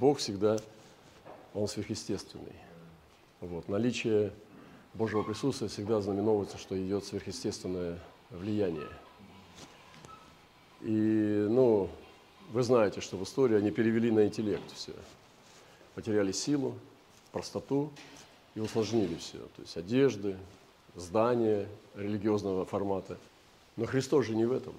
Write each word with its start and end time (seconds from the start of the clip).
Бог 0.00 0.18
всегда, 0.18 0.58
Он 1.54 1.68
сверхъестественный. 1.68 2.56
Вот. 3.42 3.68
Наличие 3.68 4.32
Божьего 4.94 5.22
присутствия 5.22 5.68
всегда 5.68 6.00
знаменовывается, 6.00 6.56
что 6.56 6.80
идет 6.82 7.04
сверхъестественное 7.04 7.98
влияние. 8.30 8.88
И, 10.80 11.46
ну, 11.50 11.90
вы 12.50 12.62
знаете, 12.62 13.02
что 13.02 13.18
в 13.18 13.24
истории 13.24 13.58
они 13.58 13.70
перевели 13.70 14.10
на 14.10 14.24
интеллект 14.24 14.72
все. 14.74 14.92
Потеряли 15.94 16.32
силу, 16.32 16.74
простоту 17.30 17.90
и 18.54 18.60
усложнили 18.60 19.16
все. 19.16 19.38
То 19.38 19.62
есть 19.62 19.76
одежды, 19.76 20.38
здания 20.94 21.68
религиозного 21.94 22.64
формата. 22.64 23.18
Но 23.76 23.84
Христос 23.84 24.24
же 24.24 24.34
не 24.34 24.46
в 24.46 24.52
этом. 24.52 24.72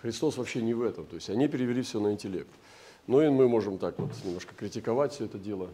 Христос 0.00 0.38
вообще 0.38 0.62
не 0.62 0.72
в 0.72 0.82
этом. 0.82 1.04
То 1.04 1.16
есть 1.16 1.28
они 1.28 1.46
перевели 1.46 1.82
все 1.82 2.00
на 2.00 2.12
интеллект. 2.12 2.48
Ну 3.08 3.22
и 3.22 3.30
мы 3.30 3.48
можем 3.48 3.78
так 3.78 3.98
вот 3.98 4.10
немножко 4.22 4.54
критиковать 4.54 5.14
все 5.14 5.24
это 5.24 5.38
дело. 5.38 5.70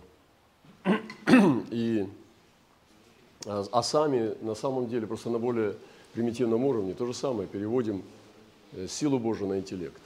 И, 1.73 2.09
а, 3.45 3.65
а 3.73 3.83
сами 3.83 4.34
на 4.41 4.55
самом 4.55 4.88
деле 4.88 5.09
просто 5.09 5.30
на 5.30 5.41
более 5.41 5.75
примитивном 6.12 6.65
уровне 6.65 6.95
то 6.95 7.06
же 7.06 7.12
самое 7.12 7.48
переводим 7.48 8.05
э, 8.73 8.87
силу 8.87 9.19
Божию 9.19 9.48
на 9.48 9.59
интеллект. 9.59 10.01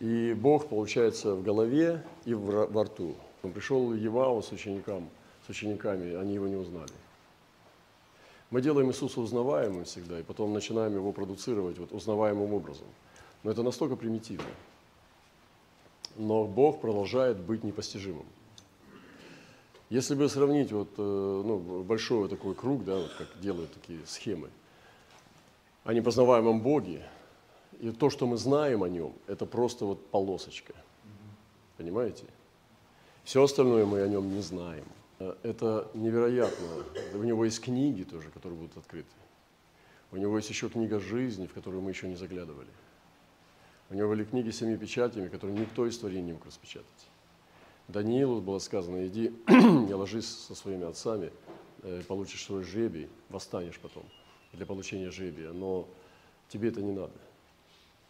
И 0.00 0.34
Бог, 0.34 0.66
получается, 0.66 1.36
в 1.36 1.44
голове 1.44 2.02
и 2.24 2.34
во 2.34 2.82
рту. 2.82 3.14
Он 3.44 3.52
пришел 3.52 3.86
в 3.86 3.94
Евау 3.94 4.42
с, 4.42 4.50
ученикам, 4.50 5.08
с 5.46 5.48
учениками, 5.48 6.16
они 6.16 6.34
его 6.34 6.48
не 6.48 6.56
узнали. 6.56 6.92
Мы 8.50 8.60
делаем 8.60 8.90
Иисуса 8.90 9.20
узнаваемым 9.20 9.84
всегда, 9.84 10.18
и 10.18 10.24
потом 10.24 10.52
начинаем 10.52 10.94
его 10.94 11.12
продуцировать 11.12 11.78
вот 11.78 11.92
узнаваемым 11.92 12.52
образом. 12.52 12.86
Но 13.44 13.52
это 13.52 13.62
настолько 13.62 13.94
примитивно. 13.94 14.44
Но 16.16 16.44
Бог 16.44 16.80
продолжает 16.80 17.38
быть 17.38 17.64
непостижимым. 17.64 18.26
Если 19.90 20.14
бы 20.14 20.28
сравнить 20.28 20.72
вот, 20.72 20.88
э, 20.96 21.02
ну, 21.44 21.82
большой 21.82 22.28
такой 22.28 22.54
круг, 22.54 22.84
да, 22.84 22.96
вот 22.96 23.12
как 23.18 23.28
делают 23.40 23.72
такие 23.72 24.00
схемы, 24.06 24.50
о 25.84 25.92
непознаваемом 25.92 26.60
Боге, 26.60 27.04
и 27.80 27.90
то, 27.90 28.10
что 28.10 28.26
мы 28.26 28.36
знаем 28.36 28.82
о 28.82 28.88
нем, 28.88 29.12
это 29.26 29.46
просто 29.46 29.84
вот 29.84 30.06
полосочка. 30.06 30.72
Понимаете? 31.76 32.24
Все 33.24 33.42
остальное 33.42 33.84
мы 33.84 34.00
о 34.02 34.08
нем 34.08 34.34
не 34.34 34.40
знаем. 34.40 34.84
Это 35.42 35.88
невероятно. 35.94 36.66
У 37.14 37.22
него 37.22 37.44
есть 37.44 37.60
книги 37.60 38.04
тоже, 38.04 38.30
которые 38.30 38.58
будут 38.58 38.76
открыты. 38.76 39.08
У 40.12 40.16
него 40.16 40.36
есть 40.36 40.48
еще 40.48 40.68
книга 40.68 41.00
жизни, 41.00 41.46
в 41.46 41.52
которую 41.52 41.82
мы 41.82 41.90
еще 41.90 42.08
не 42.08 42.16
заглядывали. 42.16 42.68
У 43.90 43.94
него 43.94 44.08
были 44.08 44.24
книги 44.24 44.50
с 44.50 44.58
семи 44.58 44.76
печатями, 44.76 45.28
которые 45.28 45.58
никто 45.58 45.86
из 45.86 45.98
творений 45.98 46.26
не 46.26 46.32
мог 46.32 46.46
распечатать. 46.46 46.88
Даниилу 47.88 48.40
было 48.40 48.58
сказано, 48.58 49.06
иди 49.06 49.32
не 49.48 49.92
ложись 49.94 50.26
со 50.26 50.54
своими 50.54 50.86
отцами, 50.86 51.30
э, 51.82 52.02
получишь 52.08 52.44
свой 52.44 52.62
жребий, 52.62 53.08
восстанешь 53.28 53.78
потом 53.78 54.04
для 54.52 54.64
получения 54.64 55.10
жребия, 55.10 55.52
но 55.52 55.86
тебе 56.48 56.70
это 56.70 56.80
не 56.80 56.92
надо. 56.92 57.12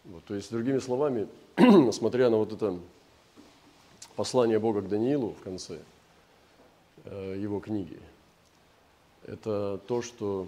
Вот, 0.05 0.25
то 0.25 0.35
есть, 0.35 0.51
другими 0.51 0.79
словами, 0.79 1.29
смотря 1.93 2.31
на 2.31 2.37
вот 2.37 2.53
это 2.53 2.79
послание 4.17 4.59
Бога 4.59 4.83
к 4.83 4.89
Даниилу 4.89 5.31
в 5.31 5.43
конце 5.43 5.81
э, 7.05 7.37
его 7.39 7.59
книги, 7.59 7.99
это 9.27 9.81
то, 9.87 10.03
что 10.03 10.47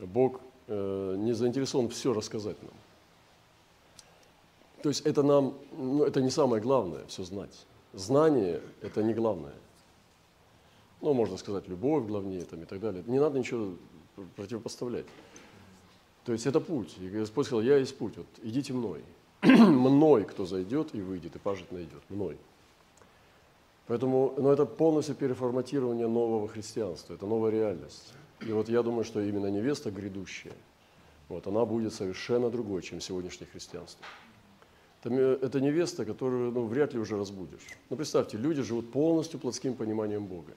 Бог 0.00 0.40
э, 0.68 1.16
не 1.18 1.32
заинтересован 1.32 1.88
все 1.88 2.14
рассказать 2.14 2.62
нам. 2.62 2.72
То 4.82 4.88
есть 4.88 5.06
это 5.06 5.22
нам, 5.22 5.54
ну, 5.72 6.04
это 6.04 6.20
не 6.20 6.30
самое 6.30 6.62
главное, 6.62 7.04
все 7.06 7.22
знать. 7.22 7.66
Знание– 7.92 8.60
это 8.80 9.02
не 9.02 9.14
главное. 9.14 9.54
Ну, 11.00 11.14
можно 11.14 11.36
сказать, 11.36 11.68
любовь 11.68 12.06
главнее 12.06 12.42
там, 12.42 12.62
и 12.62 12.64
так 12.64 12.80
далее. 12.80 13.02
Не 13.06 13.20
надо 13.20 13.38
ничего 13.38 13.74
противопоставлять. 14.36 15.06
То 16.24 16.32
есть 16.32 16.46
это 16.46 16.60
путь. 16.60 16.96
И 17.00 17.08
Господь 17.08 17.46
сказал, 17.46 17.62
я 17.62 17.76
есть 17.76 17.96
путь, 17.96 18.16
вот 18.16 18.26
идите 18.42 18.72
мной. 18.72 19.02
мной 19.42 20.24
кто 20.24 20.46
зайдет 20.46 20.94
и 20.94 21.00
выйдет, 21.00 21.36
и 21.36 21.38
пажит 21.38 21.70
найдет. 21.72 22.02
Мной. 22.08 22.36
Поэтому, 23.86 24.34
но 24.38 24.52
это 24.52 24.64
полностью 24.64 25.14
переформатирование 25.14 26.08
нового 26.08 26.48
христианства, 26.48 27.14
это 27.14 27.26
новая 27.26 27.50
реальность. 27.50 28.12
И 28.40 28.52
вот 28.52 28.68
я 28.68 28.82
думаю, 28.82 29.04
что 29.04 29.20
именно 29.20 29.48
невеста 29.48 29.90
грядущая, 29.90 30.54
вот, 31.28 31.46
она 31.46 31.64
будет 31.64 31.92
совершенно 31.92 32.50
другой, 32.50 32.82
чем 32.82 33.00
сегодняшнее 33.00 33.48
христианство. 33.50 34.04
Это, 35.02 35.14
это 35.14 35.60
невеста, 35.60 36.04
которую 36.04 36.52
ну, 36.52 36.66
вряд 36.66 36.94
ли 36.94 37.00
уже 37.00 37.16
разбудишь. 37.16 37.66
Ну, 37.90 37.96
представьте, 37.96 38.36
люди 38.36 38.62
живут 38.62 38.92
полностью 38.92 39.40
плотским 39.40 39.74
пониманием 39.74 40.26
Бога. 40.26 40.52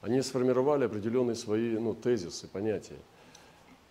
Они 0.00 0.20
сформировали 0.22 0.84
определенные 0.84 1.36
свои 1.36 1.78
ну, 1.78 1.94
тезисы, 1.94 2.48
понятия– 2.48 2.98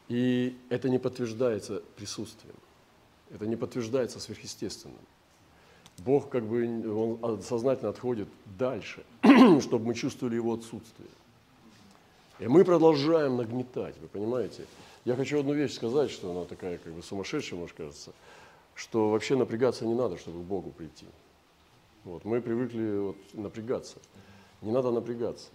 и 0.07 0.55
это 0.69 0.89
не 0.89 0.99
подтверждается 0.99 1.81
присутствием, 1.95 2.55
это 3.31 3.47
не 3.47 3.55
подтверждается 3.55 4.19
сверхъестественным. 4.19 4.99
Бог 5.99 6.29
как 6.29 6.44
бы 6.44 7.17
он 7.21 7.41
сознательно 7.41 7.89
отходит 7.89 8.27
дальше, 8.57 9.03
чтобы 9.61 9.85
мы 9.85 9.95
чувствовали 9.95 10.35
его 10.35 10.53
отсутствие. 10.53 11.09
И 12.39 12.47
мы 12.47 12.65
продолжаем 12.65 13.38
нагнетать, 13.38 13.95
вы 14.01 14.09
понимаете? 14.09 14.65
Я 15.05 15.15
хочу 15.15 15.39
одну 15.39 15.53
вещь 15.53 15.73
сказать, 15.73 16.11
что 16.11 16.31
она 16.31 16.44
такая 16.45 16.77
как 16.79 16.91
бы 16.91 17.01
сумасшедшая, 17.01 17.59
может 17.59 17.75
кажется, 17.75 18.11
что 18.75 19.09
вообще 19.09 19.36
напрягаться 19.36 19.86
не 19.86 19.96
надо, 19.96 20.18
чтобы 20.18 20.40
к 20.40 20.44
Богу 20.44 20.69
прийти. 20.72 21.06
Вот, 22.03 22.24
мы 22.25 22.41
привыкли 22.41 23.00
вот, 23.00 23.18
напрягаться. 23.34 23.97
Не 24.62 24.72
надо 24.72 24.91
напрягаться. 24.91 25.47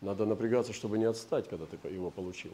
Надо 0.00 0.24
напрягаться, 0.24 0.72
чтобы 0.72 0.98
не 0.98 1.04
отстать, 1.04 1.48
когда 1.48 1.66
ты 1.66 1.76
его 1.88 2.10
получил. 2.10 2.52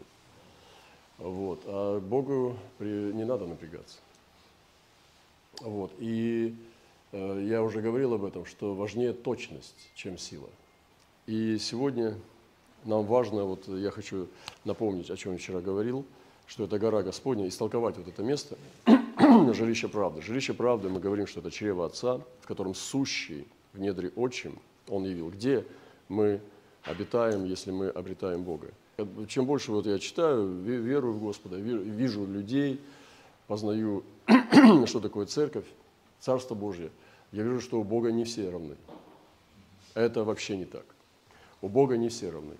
Вот. 1.19 1.61
А 1.67 2.01
Богу 2.01 2.57
при... 2.79 3.13
не 3.13 3.25
надо 3.25 3.47
напрягаться. 3.47 3.99
Вот. 5.61 5.93
И 5.99 6.55
э, 7.13 7.47
я 7.47 7.63
уже 7.63 7.81
говорил 7.81 8.15
об 8.15 8.25
этом, 8.25 8.47
что 8.47 8.75
важнее 8.75 9.13
точность, 9.13 9.91
чем 9.95 10.19
сила. 10.19 10.49
И 11.27 11.59
сегодня 11.59 12.17
нам 12.85 13.05
важно, 13.05 13.45
вот 13.45 13.69
я 13.69 13.91
хочу 13.91 14.29
напомнить, 14.65 15.11
о 15.11 15.17
чем 15.17 15.33
я 15.33 15.39
вчера 15.39 15.61
говорил, 15.61 16.05
что 16.47 16.65
это 16.65 16.79
гора 16.79 17.03
Господня, 17.03 17.49
истолковать 17.49 17.97
вот 17.97 18.09
это 18.09 18.23
место, 18.23 18.57
жилище 19.53 19.89
правды. 19.89 20.23
Жилище 20.23 20.55
правды, 20.55 20.89
мы 20.89 21.01
говорим, 21.01 21.27
что 21.27 21.41
это 21.41 21.51
чрево 21.51 21.87
Отца, 21.87 22.21
в 22.41 22.47
котором 22.47 22.75
сущий 22.75 23.47
в 23.73 23.81
недре 23.81 24.13
отчим 24.17 24.59
Он 24.89 25.05
явил. 25.05 25.31
Где 25.31 25.65
мы 26.09 26.41
обитаем, 26.85 27.45
если 27.45 27.71
мы 27.71 27.89
обретаем 27.89 28.43
Бога? 28.43 28.69
Чем 29.29 29.47
больше 29.47 29.73
вот 29.73 29.87
я 29.87 29.99
читаю, 29.99 30.47
верую 30.47 31.15
в 31.15 31.21
Господа, 31.21 31.57
вижу 31.57 32.27
людей, 32.27 32.81
познаю, 33.47 34.05
что 34.87 35.01
такое 35.01 35.27
церковь, 35.27 35.67
Царство 36.21 36.55
Божье, 36.55 36.91
я 37.33 37.43
вижу, 37.43 37.61
что 37.61 37.81
у 37.81 37.85
Бога 37.85 38.13
не 38.13 38.25
все 38.25 38.49
равны. 38.49 38.77
Это 39.95 40.23
вообще 40.23 40.57
не 40.57 40.67
так. 40.67 40.85
У 41.61 41.69
Бога 41.69 41.97
не 41.97 42.09
все 42.09 42.31
равны. 42.31 42.55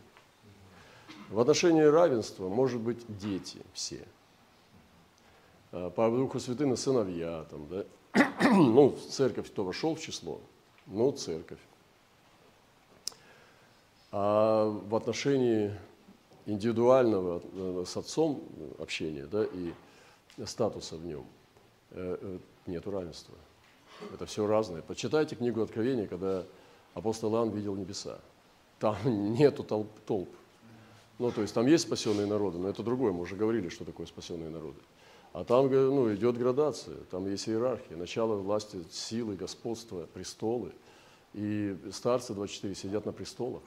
В 1.33 1.41
отношении 1.41 1.81
равенства 1.81 2.51
может 2.51 2.79
быть 2.79 2.99
дети 3.09 3.63
все. 3.73 4.07
А, 5.73 5.89
по 5.89 6.11
Духу 6.11 6.39
Святым 6.39 6.77
сыновья, 6.77 7.47
там, 7.49 7.67
да? 7.69 7.85
ну, 8.51 8.95
церковь 9.09 9.51
кто 9.51 9.65
вошел 9.65 9.95
в 9.95 10.01
число, 10.01 10.43
ну, 10.87 11.11
церковь. 11.13 11.59
А 14.11 14.67
в 14.67 14.95
отношении 14.95 15.73
индивидуального 16.45 17.41
э, 17.55 17.85
с 17.87 17.97
отцом 17.97 18.43
общения 18.79 19.25
да, 19.25 19.45
и 19.45 19.73
статуса 20.45 20.97
в 20.97 21.07
нем 21.07 21.25
э, 21.93 22.19
э, 22.21 22.39
нет 22.67 22.87
равенства. 22.87 23.37
Это 24.13 24.27
все 24.27 24.47
разное. 24.47 24.83
Почитайте 24.83 25.35
книгу 25.35 25.63
Откровения, 25.63 26.07
когда 26.07 26.45
апостол 26.93 27.35
Иоанн 27.35 27.49
видел 27.49 27.75
небеса. 27.75 28.19
Там 28.79 28.99
нету 29.33 29.65
толп, 29.65 29.89
толп. 30.05 30.29
Ну, 31.23 31.31
то 31.31 31.41
есть 31.41 31.55
там 31.55 31.67
есть 31.67 31.85
спасенные 31.85 32.27
народы, 32.27 32.59
но 32.59 32.69
это 32.69 32.83
другое. 32.83 33.13
Мы 33.13 33.21
уже 33.21 33.37
говорили, 33.37 33.69
что 33.69 33.85
такое 33.85 34.07
спасенные 34.07 34.51
народы. 34.51 34.81
А 35.33 35.45
там 35.45 35.71
ну, 35.71 36.13
идет 36.15 36.37
градация, 36.37 36.97
там 37.11 37.31
есть 37.31 37.49
иерархия, 37.49 37.97
начало 37.97 38.37
власти, 38.37 38.83
силы, 38.91 39.37
господства, 39.37 40.07
престолы. 40.13 40.73
И 41.33 41.77
старцы 41.93 42.35
24 42.35 42.75
сидят 42.75 43.07
на 43.07 43.13
престолах. 43.13 43.63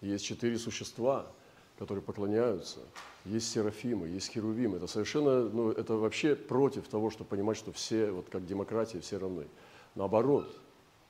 Есть 0.00 0.24
четыре 0.24 0.58
существа– 0.58 1.26
которые 1.78 2.04
поклоняются, 2.04 2.78
есть 3.24 3.50
серафимы, 3.50 4.06
есть 4.06 4.30
херувимы. 4.30 4.76
Это 4.76 4.86
совершенно, 4.86 5.48
ну, 5.48 5.72
это 5.72 5.94
вообще 5.94 6.36
против 6.36 6.86
того, 6.86 7.10
чтобы 7.10 7.30
понимать, 7.30 7.56
что 7.56 7.72
все, 7.72 8.12
вот 8.12 8.28
как 8.30 8.46
демократия, 8.46 9.00
все 9.00 9.18
равны. 9.18 9.48
Наоборот, 9.96 10.56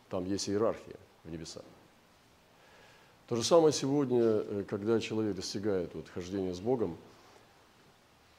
там 0.08 0.24
есть 0.24 0.48
иерархия 0.48 0.96
в 1.24 1.30
небесах. 1.30 1.64
То 3.28 3.36
же 3.36 3.44
самое 3.44 3.72
сегодня, 3.72 4.20
э, 4.20 4.64
когда 4.68 5.00
человек 5.00 5.36
достигает 5.36 5.94
вот, 5.94 6.08
хождения 6.08 6.52
с 6.52 6.60
Богом, 6.60 6.96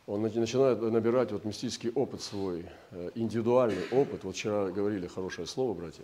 он 0.05 0.21
начинает 0.21 0.81
набирать 0.81 1.31
вот 1.31 1.45
мистический 1.45 1.89
опыт 1.91 2.21
свой, 2.21 2.65
э, 2.91 3.11
индивидуальный 3.15 3.87
опыт. 3.91 4.23
Вот 4.23 4.35
вчера 4.35 4.69
говорили 4.69 5.07
хорошее 5.07 5.47
слово, 5.47 5.73
братья, 5.73 6.03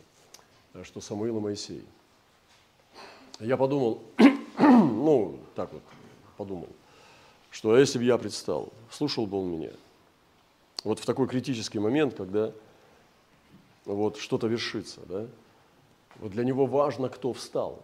э, 0.73 0.83
что 0.83 1.01
Самуил 1.01 1.37
и 1.37 1.41
Моисей. 1.41 1.83
Я 3.39 3.57
подумал, 3.57 4.01
ну, 4.59 5.39
так 5.55 5.73
вот, 5.73 5.83
подумал, 6.37 6.69
что 7.51 7.77
если 7.77 7.99
бы 7.99 8.05
я 8.05 8.17
предстал, 8.17 8.71
слушал 8.89 9.27
бы 9.27 9.39
он 9.41 9.51
меня, 9.51 9.71
вот 10.85 10.99
в 10.99 11.05
такой 11.05 11.27
критический 11.27 11.79
момент, 11.79 12.15
когда 12.15 12.53
вот 13.83 14.17
что-то 14.17 14.47
вершится, 14.47 15.01
да, 15.05 15.27
вот 16.19 16.31
для 16.31 16.45
него 16.45 16.65
важно, 16.65 17.09
кто 17.09 17.33
встал. 17.33 17.83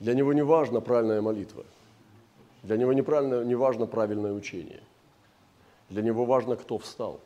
Для 0.00 0.14
него 0.14 0.32
не 0.32 0.42
важна 0.42 0.80
правильная 0.80 1.22
молитва. 1.22 1.64
Для 2.62 2.76
него 2.76 2.92
неправильно, 2.92 3.44
не 3.44 3.54
важно 3.54 3.86
правильное 3.86 4.32
учение. 4.32 4.82
Для 5.88 6.02
него 6.02 6.24
важно, 6.24 6.56
кто 6.56 6.78
встал. 6.78 7.20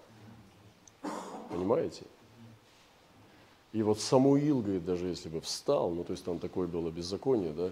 Понимаете? 1.48 2.04
И 3.72 3.82
вот 3.82 4.00
Самуил, 4.00 4.60
говорит, 4.60 4.84
даже 4.84 5.06
если 5.06 5.28
бы 5.28 5.40
встал, 5.40 5.90
ну 5.90 6.04
то 6.04 6.12
есть 6.12 6.24
там 6.24 6.38
такое 6.38 6.66
было 6.66 6.90
беззаконие, 6.90 7.52
да, 7.52 7.70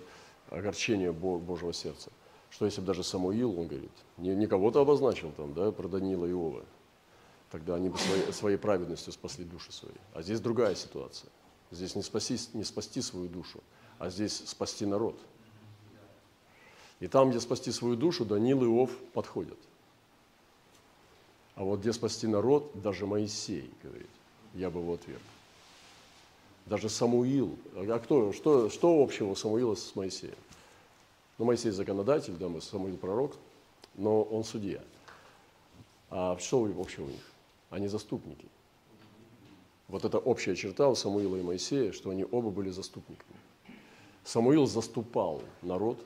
огорчение 0.51 1.13
Божьего 1.13 1.73
сердца, 1.73 2.11
что 2.51 2.67
если 2.67 2.81
бы 2.81 2.87
даже 2.87 3.03
Самуил, 3.03 3.59
он 3.59 3.67
говорит, 3.67 3.91
не, 4.17 4.35
не 4.35 4.47
кого-то 4.47 4.81
обозначил 4.81 5.33
там, 5.33 5.55
да, 5.55 5.73
про 5.73 5.89
Данила 5.89 6.27
и 6.27 6.31
Иова, 6.31 6.65
тогда 7.51 7.75
они 7.75 7.89
бы 7.89 7.99
своей, 7.99 8.33
своей 8.33 8.57
праведностью 8.59 9.13
спасли 9.13 9.45
души 9.45 9.73
свои. 9.73 9.93
А 10.15 10.23
здесь 10.23 10.41
другая 10.41 10.77
ситуация. 10.77 11.31
Здесь 11.71 11.97
не 11.97 12.03
спасти, 12.03 12.39
не 12.55 12.65
спасти 12.65 13.03
свою 13.03 13.29
душу, 13.29 13.61
а 13.99 14.11
здесь 14.11 14.43
спасти 14.47 14.87
народ. 14.87 15.19
И 17.01 17.07
там, 17.07 17.31
где 17.31 17.41
спасти 17.41 17.71
свою 17.71 17.97
душу, 17.97 18.25
Данил 18.25 18.63
и 18.63 18.67
Иов 18.67 18.91
подходят. 19.13 19.59
А 21.55 21.65
вот 21.65 21.81
где 21.81 21.93
спасти 21.93 22.27
народ, 22.27 22.71
даже 22.75 23.07
Моисей 23.07 23.71
говорит, 23.83 24.09
я 24.55 24.71
бы 24.71 24.81
его 24.81 24.95
отверг. 24.95 25.23
Даже 26.67 26.89
Самуил. 26.89 27.57
А 27.75 27.99
кто, 27.99 28.33
что, 28.33 28.69
что 28.69 29.03
общего 29.03 29.35
Самуила 29.35 29.75
с 29.75 29.95
Моисеем? 29.97 30.37
Ну, 31.39 31.45
Моисей 31.45 31.71
законодатель, 31.71 32.35
да, 32.35 32.49
Самуил 32.61 32.97
пророк, 32.97 33.37
но 33.95 34.23
он 34.23 34.45
судья. 34.45 34.83
А 36.11 36.37
что 36.39 36.65
общего 36.65 37.05
у 37.05 37.09
них? 37.09 37.25
Они 37.71 37.89
заступники. 37.89 38.47
Вот 39.89 40.05
это 40.05 40.19
общая 40.19 40.55
черта 40.55 40.89
у 40.89 40.95
Самуила 40.95 41.37
и 41.37 41.43
Моисея, 41.43 41.93
что 41.93 42.11
они 42.11 42.25
оба 42.31 42.51
были 42.51 42.71
заступниками. 42.71 43.39
Самуил 44.29 44.67
заступал 44.67 45.43
народ, 45.63 46.05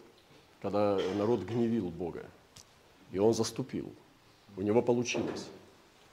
когда 0.60 0.96
народ 1.16 1.40
гневил 1.40 1.90
Бога. 1.90 2.24
И 3.10 3.19
он 3.19 3.34
заступил. 3.34 3.92
У 4.56 4.62
него 4.62 4.80
получилось. 4.80 5.48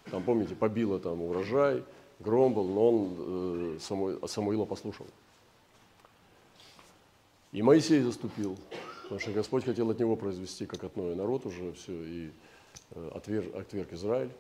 Там, 0.09 0.23
помните, 0.23 0.55
побило 0.55 0.97
там 0.97 1.21
урожай, 1.21 1.83
гром 2.19 2.55
был, 2.55 2.67
но 2.67 2.89
он 2.89 3.77
э, 3.77 4.25
Самуила 4.27 4.65
послушал. 4.65 5.05
И 7.51 7.61
Моисей 7.61 8.01
заступил, 8.01 8.57
потому 9.03 9.19
что 9.19 9.31
Господь 9.31 9.65
хотел 9.65 9.91
от 9.91 9.99
него 9.99 10.15
произвести, 10.15 10.65
как 10.65 10.83
от 10.83 10.95
Ноя, 10.95 11.15
народ 11.15 11.45
уже 11.45 11.73
все, 11.73 11.93
и 11.93 12.31
э, 12.89 13.11
отверг, 13.13 13.55
отверг 13.55 13.93
Израиль. 13.93 14.31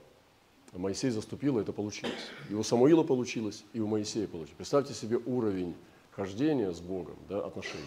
А 0.73 0.79
Моисей 0.79 1.11
заступил, 1.11 1.59
и 1.59 1.61
это 1.61 1.71
получилось. 1.71 2.31
И 2.49 2.55
у 2.55 2.63
Самуила 2.63 3.03
получилось, 3.03 3.63
и 3.73 3.79
у 3.79 3.85
Моисея 3.85 4.27
получилось. 4.27 4.55
Представьте 4.57 4.95
себе 4.95 5.17
уровень 5.17 5.75
хождения 6.11 6.71
с 6.71 6.79
Богом, 6.79 7.17
да, 7.27 7.45
отношений, 7.45 7.83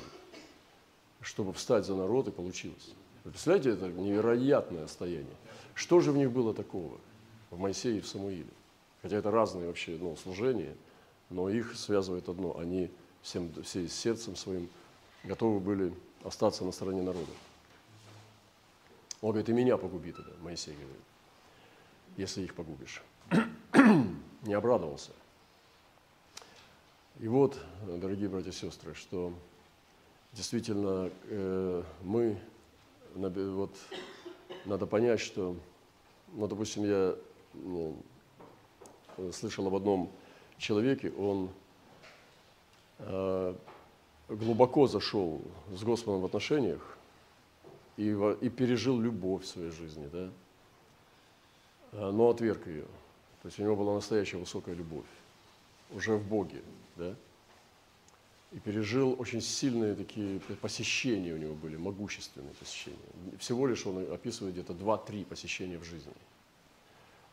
чтобы 1.21 1.53
встать 1.53 1.87
за 1.87 1.95
народ, 1.95 2.29
и 2.29 2.31
получилось. 2.31 2.95
Вы 3.25 3.31
представляете, 3.31 3.71
это 3.71 3.89
невероятное 3.89 4.87
состояние. 4.87 5.37
Что 5.75 6.01
же 6.01 6.13
в 6.13 6.17
них 6.17 6.31
было 6.31 6.53
такого 6.55 6.99
в 7.51 7.59
Моисее 7.59 7.99
и 7.99 8.01
в 8.01 8.07
Самуиле? 8.07 8.51
Хотя 9.01 9.17
это 9.17 9.31
разные 9.31 9.67
вообще 9.67 9.97
ну, 10.01 10.17
служения, 10.17 10.77
но 11.31 11.49
их 11.49 11.77
связывает 11.77 12.29
одно. 12.29 12.59
Они 12.59 12.91
всем, 13.23 13.53
все 13.63 13.89
сердцем 13.89 14.37
своим 14.37 14.69
готовы 15.25 15.61
были 15.61 15.95
остаться 16.25 16.65
на 16.65 16.73
стороне 16.73 17.03
народа. 17.03 17.31
Он 19.21 19.31
говорит, 19.31 19.49
и 19.49 19.53
меня 19.53 19.77
погуби 19.77 20.13
тогда, 20.13 20.33
Моисей 20.41 20.75
говорит, 20.75 21.03
если 22.17 22.43
их 22.43 22.55
погубишь. 22.55 23.03
Не 24.43 24.55
обрадовался. 24.55 25.13
И 27.21 27.29
вот, 27.29 27.59
дорогие 27.87 28.29
братья 28.29 28.51
и 28.51 28.53
сестры, 28.53 28.95
что 28.95 29.33
действительно 30.33 31.11
э, 31.25 31.83
мы, 32.03 32.39
вот, 33.15 33.77
надо 34.65 34.87
понять, 34.87 35.21
что, 35.21 35.57
ну, 36.33 36.49
допустим, 36.49 36.85
я 36.85 37.15
слышал 39.33 39.67
об 39.67 39.75
одном 39.75 40.11
человеке, 40.57 41.13
он 41.13 41.51
э, 42.99 43.55
глубоко 44.29 44.87
зашел 44.87 45.43
с 45.71 45.83
Господом 45.83 46.23
в 46.23 46.25
отношениях 46.25 46.97
и, 47.97 48.17
и 48.41 48.49
пережил 48.49 48.99
любовь 48.99 49.45
в 49.45 49.49
своей 49.49 49.71
жизни, 49.71 50.09
да, 50.11 50.31
э, 51.93 52.11
но 52.11 52.31
отверг 52.31 52.67
ее. 52.67 52.87
То 53.43 53.49
есть 53.49 53.59
у 53.59 53.63
него 53.63 53.77
была 53.77 53.95
настоящая 53.95 54.39
высокая 54.39 54.75
любовь, 54.75 55.07
уже 55.91 56.17
в 56.17 56.27
Боге, 56.27 56.63
да, 56.97 57.15
и 58.53 58.59
пережил 58.59 59.17
очень 59.19 59.41
сильные 59.41 59.95
такие 59.95 60.41
посещения 60.61 61.33
у 61.33 61.39
него 61.39 61.55
были, 61.55 61.77
могущественные 61.77 62.55
посещения. 62.55 62.99
Всего 63.39 63.67
лишь 63.67 63.87
он 63.87 64.13
описывает 64.13 64.55
где-то 64.55 64.75
2-3 64.75 65.25
посещения 65.25 65.79
в 65.79 65.85
жизни– 65.85 66.13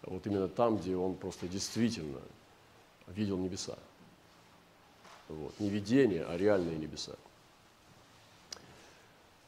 вот 0.03 0.25
именно 0.25 0.47
там, 0.47 0.77
где 0.77 0.95
он 0.95 1.15
просто 1.15 1.47
действительно 1.47 2.21
видел 3.07 3.37
небеса. 3.37 3.77
Вот. 5.27 5.59
Не 5.59 5.69
видение, 5.69 6.25
а 6.25 6.37
реальные 6.37 6.77
небеса. 6.77 7.13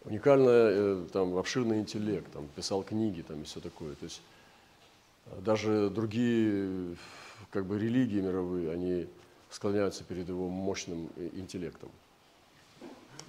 Уникальный, 0.04 0.50
э, 0.50 1.08
там, 1.14 1.36
обширный 1.36 1.80
интеллект, 1.80 2.32
там, 2.32 2.48
писал 2.56 2.84
книги 2.84 3.22
там, 3.22 3.42
и 3.42 3.44
все 3.44 3.60
такое. 3.60 3.96
То 3.96 4.06
есть 4.06 4.22
э, 5.28 5.42
даже 5.42 5.90
другие 5.90 6.98
как 7.52 7.66
бы, 7.66 7.80
религии 7.80 8.20
мировые, 8.20 8.72
они 8.72 9.08
склоняются 9.52 10.04
перед 10.04 10.28
его 10.28 10.50
мощным 10.50 11.10
э, 11.18 11.30
интеллектом, 11.34 11.92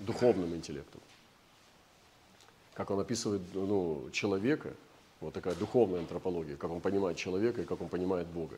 духовным 0.00 0.54
интеллектом. 0.54 1.02
Как 2.72 2.90
он 2.90 3.00
описывает 3.00 3.42
ну, 3.52 4.08
человека– 4.12 4.72
вот 5.22 5.32
такая 5.32 5.54
духовная 5.54 6.00
антропология, 6.00 6.56
как 6.56 6.70
он 6.70 6.80
понимает 6.80 7.16
человека 7.16 7.62
и 7.62 7.64
как 7.64 7.80
он 7.80 7.88
понимает 7.88 8.26
Бога. 8.26 8.56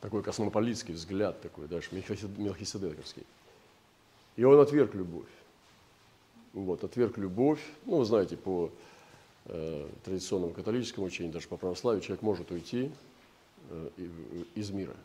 Такой 0.00 0.22
космополитский 0.22 0.94
взгляд 0.94 1.40
такой, 1.42 1.68
даже 1.68 1.88
мелхиседековский. 1.92 3.24
И 4.36 4.44
он 4.44 4.58
отверг 4.58 4.94
любовь. 4.94 5.28
Вот, 6.54 6.82
отверг 6.82 7.18
любовь. 7.18 7.60
Ну, 7.84 7.98
вы 7.98 8.04
знаете, 8.06 8.38
по 8.38 8.70
э, 9.44 9.88
традиционному 10.04 10.54
католическому 10.54 11.06
учению, 11.06 11.32
даже 11.32 11.46
по 11.46 11.58
православию, 11.58 12.02
человек 12.02 12.22
может 12.22 12.50
уйти 12.50 12.90
э, 13.68 13.90
из 14.54 14.70
мира. 14.70 14.96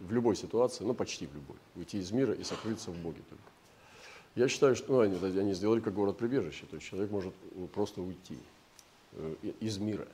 В 0.00 0.12
любой 0.12 0.36
ситуации, 0.36 0.84
ну, 0.84 0.94
почти 0.94 1.26
в 1.26 1.34
любой. 1.34 1.56
Уйти 1.76 1.98
из 1.98 2.10
мира 2.10 2.34
и 2.34 2.44
сокрыться 2.44 2.90
в 2.90 2.96
Боге 2.96 3.22
только. 3.28 3.44
Я 4.34 4.48
считаю, 4.48 4.74
что 4.74 4.92
ну, 4.92 5.00
они, 5.00 5.38
они 5.38 5.54
сделали 5.54 5.80
как 5.80 5.94
город-прибежище. 5.94 6.66
То 6.68 6.76
есть 6.76 6.88
человек 6.88 7.10
может 7.10 7.34
просто 7.72 8.02
уйти. 8.02 8.38
Э, 9.12 9.34
из 9.60 9.78
мира, 9.78 10.06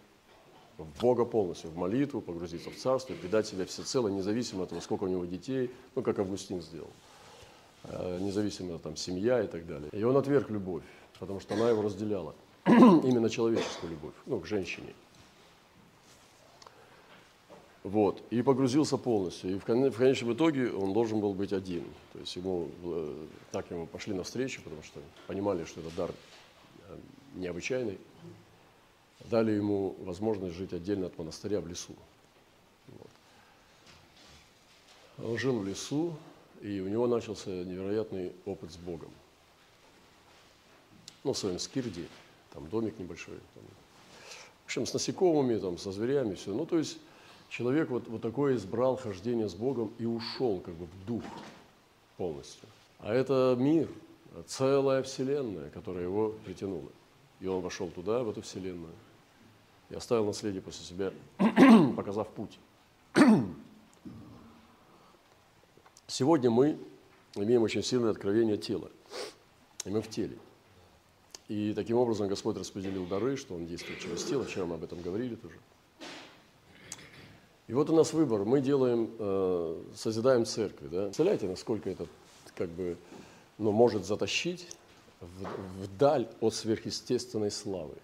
в 0.77 1.01
Бога 1.01 1.25
полностью, 1.25 1.71
в 1.71 1.77
молитву, 1.77 2.21
погрузиться 2.21 2.71
в 2.71 2.77
царство, 2.77 3.15
предать 3.15 3.47
себя 3.47 3.65
всецело, 3.65 4.09
независимо 4.09 4.65
от 4.65 4.71
того, 4.71 4.81
сколько 4.81 5.05
у 5.05 5.09
него 5.09 5.25
детей, 5.25 5.71
ну, 5.95 6.03
как 6.03 6.19
Августин 6.19 6.61
сделал, 6.61 6.91
э, 7.85 8.19
независимо 8.21 8.79
там 8.79 8.97
семья 8.97 9.43
и 9.43 9.47
так 9.47 9.67
далее. 9.67 9.89
И 9.93 10.03
он 10.03 10.17
отверг 10.17 10.51
любовь, 10.51 10.85
потому 11.19 11.41
что 11.41 11.55
она 11.55 11.71
его 11.71 11.83
разделяла, 11.83 12.35
именно 12.67 13.31
человеческую 13.31 13.93
любовь, 13.93 14.15
ну, 14.27 14.41
к 14.41 14.47
женщине. 14.47 14.95
Вот, 17.83 18.23
и 18.31 18.43
погрузился 18.43 18.99
полностью. 18.99 19.57
И 19.57 19.59
в 19.59 19.65
конечном 19.65 20.35
итоге 20.35 20.71
он 20.71 20.93
должен 20.93 21.21
был 21.21 21.33
быть 21.33 21.53
один. 21.53 21.85
То 22.13 22.19
есть 22.19 22.37
ему, 22.37 22.69
э, 22.83 23.27
так 23.53 23.71
ему 23.71 23.87
пошли 23.87 24.13
навстречу, 24.13 24.61
потому 24.63 24.83
что 24.83 25.01
понимали, 25.27 25.65
что 25.65 25.81
это 25.81 25.91
дар 25.97 26.11
необычайный 27.35 27.99
дали 29.29 29.53
ему 29.53 29.95
возможность 30.01 30.57
жить 30.57 30.73
отдельно 30.73 31.07
от 31.07 31.19
монастыря 31.19 31.61
в 31.61 31.69
лесу. 31.69 31.95
Вот. 32.89 33.11
Он 35.19 35.39
жил 35.39 35.59
в 35.59 35.67
лесу, 35.67 36.15
и 36.63 36.81
у 36.81 36.89
него 36.89 37.07
начался 37.07 37.51
невероятный 37.51 38.33
опыт 38.47 38.73
с 38.73 38.77
Богом. 38.77 39.11
Ну, 41.23 41.33
в 41.33 41.39
своем 41.39 41.59
скирде, 41.59 42.07
там 42.53 42.67
домик 42.69 42.99
небольшой. 42.99 43.39
Там. 43.55 43.65
В 44.63 44.65
общем, 44.67 44.87
с 44.87 44.95
насекомыми, 44.95 45.59
там, 45.59 45.77
со 45.77 45.93
зверями, 45.93 46.35
все. 46.35 46.55
Ну, 46.55 46.65
то 46.65 46.79
есть 46.79 46.99
человек 47.51 47.91
вот, 47.91 48.09
вот 48.09 48.23
такое 48.23 48.57
избрал 48.57 48.97
хождение 48.97 49.49
с 49.49 49.55
Богом 49.55 49.93
и 49.99 50.07
ушел 50.07 50.61
как 50.61 50.75
бы 50.75 50.87
в 50.87 51.07
дух 51.07 51.23
полностью. 52.17 52.69
А 53.01 53.13
это 53.13 53.57
мир, 53.59 53.89
целая 54.47 55.03
вселенная, 55.03 55.69
которая 55.71 56.05
его 56.05 56.35
притянула. 56.45 56.89
И 57.41 57.47
он 57.47 57.61
вошел 57.61 57.89
туда, 57.89 58.23
в 58.23 58.31
эту 58.31 58.43
вселенную, 58.43 58.93
и 59.91 59.95
оставил 59.95 60.25
наследие 60.27 60.63
после 60.63 60.85
себя, 60.85 61.13
показав 61.97 62.29
путь. 62.29 62.59
Сегодня 66.07 66.51
мы 66.51 66.79
имеем 67.35 67.63
очень 67.63 67.83
сильное 67.83 68.11
откровение 68.11 68.57
тела, 68.57 68.91
и 69.85 69.91
мы 69.91 70.03
в 70.03 70.09
теле. 70.09 70.39
И 71.49 71.73
таким 71.75 71.97
образом 71.97 72.29
Господь 72.29 72.57
распределил 72.59 73.07
дары, 73.07 73.37
что 73.37 73.55
Он 73.55 73.67
действует 73.67 73.99
через 73.99 74.23
тело. 74.23 74.45
Вчера 74.45 74.67
мы 74.67 74.75
об 74.77 74.85
этом 74.85 75.01
говорили 75.01 75.35
тоже. 75.35 75.57
И 77.71 77.73
вот 77.73 77.89
у 77.89 77.95
нас 77.95 78.13
выбор. 78.13 78.45
Мы 78.45 78.61
делаем, 78.61 79.13
э, 79.17 79.83
созидаем 79.95 80.45
церкви. 80.45 80.89
Да? 80.89 81.05
Представляете, 81.05 81.47
насколько 81.47 81.89
это 81.89 82.05
как 82.57 82.69
бы, 82.69 82.97
ну, 83.59 83.71
может 83.71 84.05
затащить 84.05 84.67
в, 85.21 85.85
вдаль 85.85 86.27
от 86.41 86.53
сверхъестественной 86.53 87.53
славы. 87.53 87.95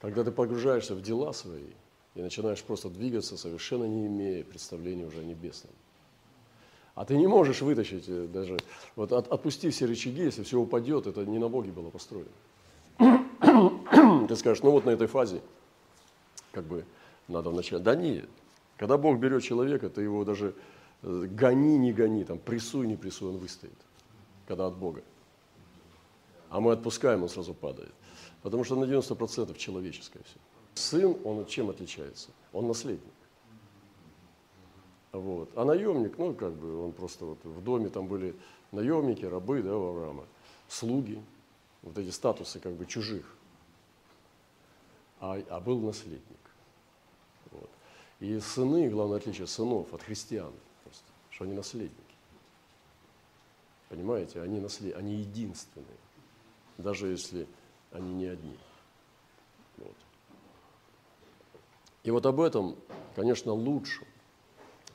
Когда 0.00 0.24
ты 0.24 0.30
погружаешься 0.30 0.94
в 0.94 1.02
дела 1.02 1.34
свои 1.34 1.68
и 2.14 2.22
начинаешь 2.22 2.62
просто 2.62 2.88
двигаться, 2.88 3.36
совершенно 3.36 3.84
не 3.84 4.06
имея 4.06 4.44
представления 4.44 5.04
уже 5.04 5.20
о 5.20 5.22
небесном. 5.22 5.74
А 6.94 7.04
ты 7.04 7.18
не 7.18 7.26
можешь 7.26 7.60
вытащить 7.60 8.06
э, 8.08 8.28
даже, 8.28 8.56
вот 8.94 9.12
от, 9.12 9.30
отпусти 9.30 9.68
все 9.68 9.84
рычаги, 9.84 10.22
если 10.22 10.42
все 10.42 10.58
упадет, 10.58 11.06
это 11.06 11.26
не 11.26 11.36
на 11.36 11.50
Боге 11.50 11.70
было 11.70 11.90
построено. 11.90 12.30
Ты 14.26 14.36
скажешь, 14.36 14.62
ну 14.62 14.70
вот 14.70 14.86
на 14.86 14.90
этой 14.90 15.06
фазе, 15.06 15.42
как 16.52 16.64
бы 16.64 16.86
надо 17.28 17.50
вначале. 17.50 17.82
Да 17.82 17.94
нет. 17.94 18.28
Когда 18.76 18.98
Бог 18.98 19.18
берет 19.18 19.42
человека, 19.42 19.88
ты 19.88 20.02
его 20.02 20.24
даже 20.24 20.54
э, 21.02 21.26
гони, 21.30 21.78
не 21.78 21.92
гони, 21.92 22.24
там, 22.24 22.38
прессуй, 22.38 22.86
не 22.86 22.96
прессуй, 22.96 23.30
он 23.30 23.38
выстоит. 23.38 23.78
Когда 24.46 24.66
от 24.66 24.76
Бога. 24.76 25.02
А 26.50 26.60
мы 26.60 26.72
отпускаем, 26.72 27.22
он 27.22 27.28
сразу 27.28 27.54
падает. 27.54 27.92
Потому 28.42 28.64
что 28.64 28.76
на 28.76 28.84
90% 28.84 29.56
человеческое 29.56 30.22
все. 30.24 30.38
Сын, 30.74 31.16
он 31.24 31.46
чем 31.46 31.70
отличается? 31.70 32.28
Он 32.52 32.68
наследник. 32.68 33.12
Вот. 35.12 35.50
А 35.56 35.64
наемник, 35.64 36.18
ну, 36.18 36.34
как 36.34 36.52
бы, 36.52 36.84
он 36.84 36.92
просто 36.92 37.24
вот 37.24 37.38
в 37.44 37.62
доме 37.62 37.88
там 37.88 38.06
были 38.06 38.36
наемники, 38.72 39.24
рабы, 39.24 39.62
да, 39.62 39.76
у 39.76 39.88
Авраама, 39.88 40.24
слуги, 40.68 41.20
вот 41.82 41.96
эти 41.96 42.10
статусы 42.10 42.60
как 42.60 42.74
бы 42.74 42.84
чужих. 42.84 43.24
А, 45.20 45.40
а 45.48 45.60
был 45.60 45.80
наследник. 45.80 46.20
И 48.20 48.38
сыны, 48.40 48.88
главное 48.88 49.18
отличие 49.18 49.46
сынов 49.46 49.92
от 49.92 50.02
христиан, 50.02 50.52
просто, 50.84 51.04
что 51.30 51.44
они 51.44 51.54
наследники. 51.54 52.02
Понимаете, 53.88 54.40
они, 54.40 54.60
наслед... 54.60 54.96
они 54.96 55.16
единственные, 55.16 55.98
даже 56.78 57.08
если 57.08 57.46
они 57.92 58.14
не 58.14 58.26
одни. 58.26 58.58
Вот. 59.76 59.96
И 62.02 62.10
вот 62.10 62.24
об 62.26 62.40
этом, 62.40 62.76
конечно, 63.14 63.52
лучше 63.52 64.06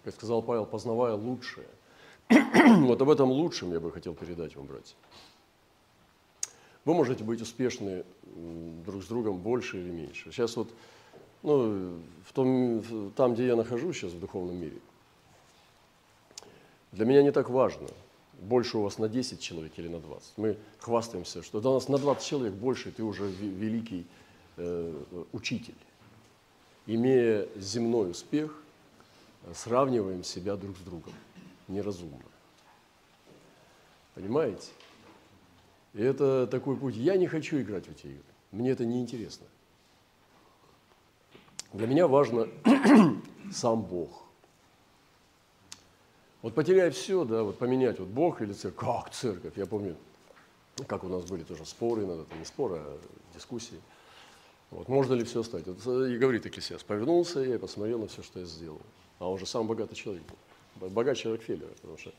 как 0.04 0.16
сказал 0.16 0.42
Павел, 0.42 0.66
познавая 0.66 1.14
лучшее. 1.14 1.68
вот 2.30 3.02
об 3.02 3.10
этом 3.10 3.30
лучшем 3.30 3.72
я 3.72 3.80
бы 3.80 3.92
хотел 3.92 4.14
передать 4.14 4.56
вам, 4.56 4.66
братья. 4.66 4.96
Вы 6.86 6.94
можете 6.96 7.24
быть 7.24 7.42
успешны 7.42 8.04
друг 8.86 9.04
с 9.04 9.08
другом 9.08 9.38
больше 9.38 9.80
или 9.80 9.92
меньше. 9.92 10.32
Сейчас 10.32 10.56
вот, 10.56 10.72
ну, 11.44 12.00
в 12.26 12.34
том, 12.34 13.12
там, 13.16 13.34
где 13.34 13.48
я 13.48 13.56
нахожусь 13.56 13.98
сейчас 13.98 14.12
в 14.12 14.20
духовном 14.20 14.56
мире, 14.56 14.78
для 16.92 17.06
меня 17.06 17.24
не 17.24 17.32
так 17.32 17.50
важно, 17.50 17.88
больше 18.42 18.78
у 18.78 18.82
вас 18.82 18.98
на 18.98 19.08
10 19.08 19.40
человек 19.40 19.72
или 19.78 19.88
на 19.88 20.00
20. 20.00 20.38
Мы 20.38 20.58
хвастаемся, 20.80 21.44
что 21.44 21.62
до 21.62 21.74
нас 21.74 21.88
на 21.88 21.98
20 21.98 22.26
человек 22.26 22.54
больше, 22.54 22.92
ты 22.92 23.04
уже 23.04 23.30
великий 23.30 24.06
э, 24.58 25.04
учитель. 25.32 25.76
Имея 26.88 27.48
земной 27.56 28.12
успех, 28.12 28.62
сравниваем 29.54 30.24
себя 30.24 30.56
друг 30.56 30.78
с 30.78 30.82
другом. 30.82 31.14
Неразумно. 31.68 32.20
Понимаете? 34.16 34.68
И 35.94 36.02
это 36.02 36.48
такой 36.48 36.76
путь. 36.76 36.96
Я 36.96 37.18
не 37.18 37.28
хочу 37.28 37.62
играть 37.62 37.86
в 37.86 37.92
эти 37.92 38.08
игры. 38.08 38.24
Мне 38.52 38.72
это 38.72 38.86
не 38.86 39.02
интересно. 39.02 39.46
Для 41.74 41.88
меня 41.88 42.08
важно 42.08 42.48
сам 43.52 43.82
Бог. 43.82 44.24
Вот 46.42 46.56
потеряя 46.56 46.90
все, 46.92 47.24
да, 47.24 47.44
вот 47.44 47.58
поменять 47.58 48.00
вот 48.00 48.08
Бог 48.08 48.42
или 48.42 48.54
церковь. 48.54 48.80
Как 48.80 49.12
церковь? 49.12 49.54
Я 49.56 49.66
помню, 49.66 49.96
как 50.88 51.04
у 51.04 51.08
нас 51.08 51.24
были 51.24 51.44
тоже 51.44 51.66
споры, 51.66 52.06
надо, 52.06 52.26
не 52.38 52.46
споры, 52.46 52.78
а 52.78 53.00
дискуссии. 53.36 53.80
Вот, 54.72 54.88
можно 54.88 55.14
ли 55.14 55.24
все 55.24 55.42
оставить? 55.42 55.68
Вот, 55.68 56.08
и 56.08 56.18
говорит 56.18 56.46
Экклесиас, 56.46 56.84
повернулся 56.84 57.42
я 57.42 57.56
и 57.56 57.58
посмотрел 57.58 58.00
на 58.00 58.08
все, 58.08 58.24
что 58.24 58.40
я 58.40 58.46
сделал 58.46 58.82
а 59.22 59.30
он 59.30 59.38
же 59.38 59.46
самый 59.46 59.68
богатый 59.68 59.96
человек 59.96 60.24
был. 60.80 60.90
Богаче 60.90 61.30
Рокфеллера, 61.30 61.70
потому 61.82 61.98
что 61.98 62.12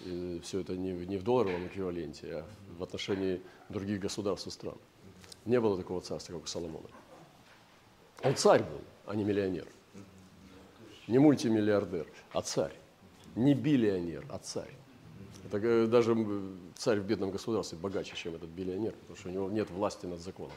и 0.00 0.40
все 0.42 0.60
это 0.60 0.76
не, 0.76 0.92
не 0.92 1.18
в 1.18 1.22
долларовом 1.22 1.66
эквиваленте, 1.66 2.36
а 2.36 2.46
в 2.78 2.82
отношении 2.82 3.42
других 3.68 4.00
государств 4.00 4.46
и 4.46 4.50
стран. 4.50 4.76
Не 5.44 5.60
было 5.60 5.76
такого 5.76 6.00
царства, 6.00 6.32
как 6.34 6.44
у 6.44 6.46
Соломона. 6.46 6.86
Он 8.22 8.34
царь 8.34 8.62
был, 8.62 8.80
а 9.06 9.14
не 9.14 9.24
миллионер. 9.24 9.66
Не 11.06 11.18
мультимиллиардер, 11.18 12.06
а 12.32 12.42
царь. 12.42 12.74
Не 13.36 13.54
биллионер, 13.54 14.24
а 14.28 14.38
царь. 14.38 14.74
Это 15.46 15.58
э, 15.58 15.86
даже 15.86 16.16
царь 16.76 16.98
в 16.98 17.04
бедном 17.04 17.30
государстве 17.30 17.78
богаче, 17.78 18.14
чем 18.16 18.34
этот 18.34 18.50
биллионер, 18.50 18.92
потому 18.92 19.16
что 19.16 19.28
у 19.28 19.32
него 19.32 19.50
нет 19.50 19.70
власти 19.70 20.06
над 20.06 20.20
законом. 20.20 20.52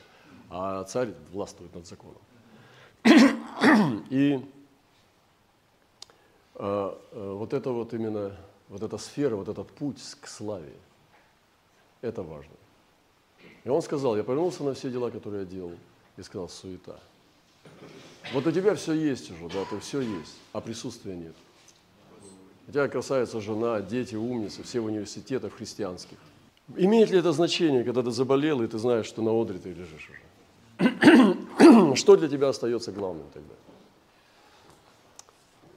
А 0.50 0.84
царь 0.84 1.14
властвует 1.32 1.74
над 1.74 1.88
законом. 1.88 2.22
И 4.10 4.44
а, 6.56 7.00
а, 7.12 7.34
вот 7.36 7.54
это 7.54 7.72
вот 7.72 7.94
именно, 7.94 8.36
вот 8.70 8.84
эта 8.84 8.98
сфера, 8.98 9.36
вот 9.36 9.48
этот 9.48 9.68
путь 9.72 10.02
к 10.20 10.28
славе, 10.28 10.74
это 12.02 12.22
важно. 12.24 12.54
И 13.64 13.70
он 13.70 13.82
сказал, 13.82 14.18
я 14.18 14.24
повернулся 14.24 14.64
на 14.64 14.74
все 14.74 14.90
дела, 14.90 15.10
которые 15.12 15.44
я 15.44 15.48
делал, 15.48 15.72
и 16.18 16.24
сказал, 16.24 16.50
суета. 16.50 17.00
Вот 18.34 18.48
у 18.48 18.52
тебя 18.52 18.76
все 18.76 18.94
есть 18.94 19.32
уже, 19.32 19.50
да, 19.50 19.66
ты 19.66 19.80
все 19.80 20.02
есть, 20.02 20.38
а 20.54 20.62
присутствия 20.62 21.16
нет. 21.16 21.36
У 22.68 22.72
тебя 22.72 22.88
красавица 22.88 23.42
жена, 23.42 23.82
дети, 23.82 24.16
умницы, 24.16 24.64
все 24.64 24.80
в 24.80 24.86
университетах 24.86 25.54
христианских. 25.54 26.18
Имеет 26.78 27.10
ли 27.10 27.20
это 27.20 27.34
значение, 27.34 27.84
когда 27.84 28.04
ты 28.04 28.12
заболел, 28.12 28.62
и 28.62 28.68
ты 28.68 28.78
знаешь, 28.78 29.06
что 29.06 29.22
на 29.22 29.32
одре 29.32 29.60
ты 29.60 29.74
лежишь 29.74 30.10
уже? 30.10 30.22
Что 31.96 32.16
для 32.16 32.28
тебя 32.28 32.50
остается 32.50 32.92
главным 32.92 33.26
тогда? 33.34 33.54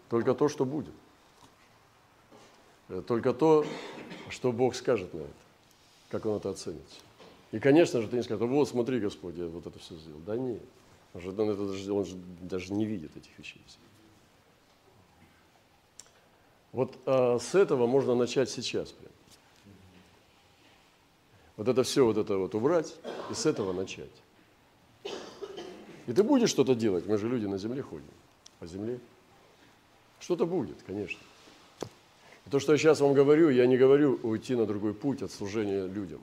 Только 0.09 0.35
то, 0.35 0.49
что 0.49 0.65
будет. 0.65 0.95
Только 3.07 3.33
то, 3.33 3.67
что 4.29 4.53
Бог 4.53 4.75
скажет 4.75 5.13
на 5.13 5.21
это, 5.21 5.33
как 6.11 6.27
Он 6.27 6.37
это 6.37 6.51
оценит. 6.51 6.81
И, 7.53 7.59
конечно 7.59 8.01
же, 8.01 8.09
ты 8.09 8.17
не 8.17 8.23
скажешь, 8.23 8.49
вот 8.49 8.69
смотри, 8.69 9.01
Господь, 9.01 9.35
я 9.37 9.47
вот 9.47 9.67
это 9.67 9.79
все 9.79 9.97
сделал. 9.97 10.21
Да 10.27 10.37
нет, 10.37 10.63
он 11.15 11.21
же, 11.21 11.31
он, 11.31 11.51
это 11.51 11.93
он 11.93 12.05
же 12.05 12.17
даже 12.43 12.73
не 12.73 12.85
видит 12.85 13.17
этих 13.17 13.39
вещей. 13.39 13.63
Вот 16.73 16.99
а, 17.07 17.39
с 17.39 17.55
этого 17.55 17.87
можно 17.87 18.17
начать 18.17 18.51
сейчас 18.51 18.91
прям. 18.91 19.13
Вот 21.57 21.69
это 21.69 21.85
все 21.85 22.05
вот 22.05 22.17
это 22.17 22.37
вот 22.37 22.55
убрать 22.57 22.97
и 23.31 23.35
с 23.35 23.47
этого 23.47 23.73
начать. 23.73 24.11
И 26.07 26.13
ты 26.13 26.23
будешь 26.25 26.51
что-то 26.51 26.75
делать, 26.75 27.07
мы 27.07 27.17
же 27.17 27.29
люди 27.29 27.47
на 27.47 27.59
земле 27.59 27.81
ходим, 27.81 28.05
по 28.59 28.67
земле. 28.67 28.99
Что-то 30.19 30.47
будет, 30.47 30.83
конечно. 30.85 31.21
И 32.47 32.51
то, 32.51 32.59
что 32.59 32.73
я 32.73 32.79
сейчас 32.79 33.01
вам 33.01 33.15
говорю, 33.15 33.51
я 33.51 33.67
не 33.67 33.77
говорю 33.77 34.19
уйти 34.23 34.57
на 34.57 34.67
другой 34.67 34.95
путь 34.95 35.23
от 35.23 35.31
служения 35.31 35.87
людям. 35.87 36.21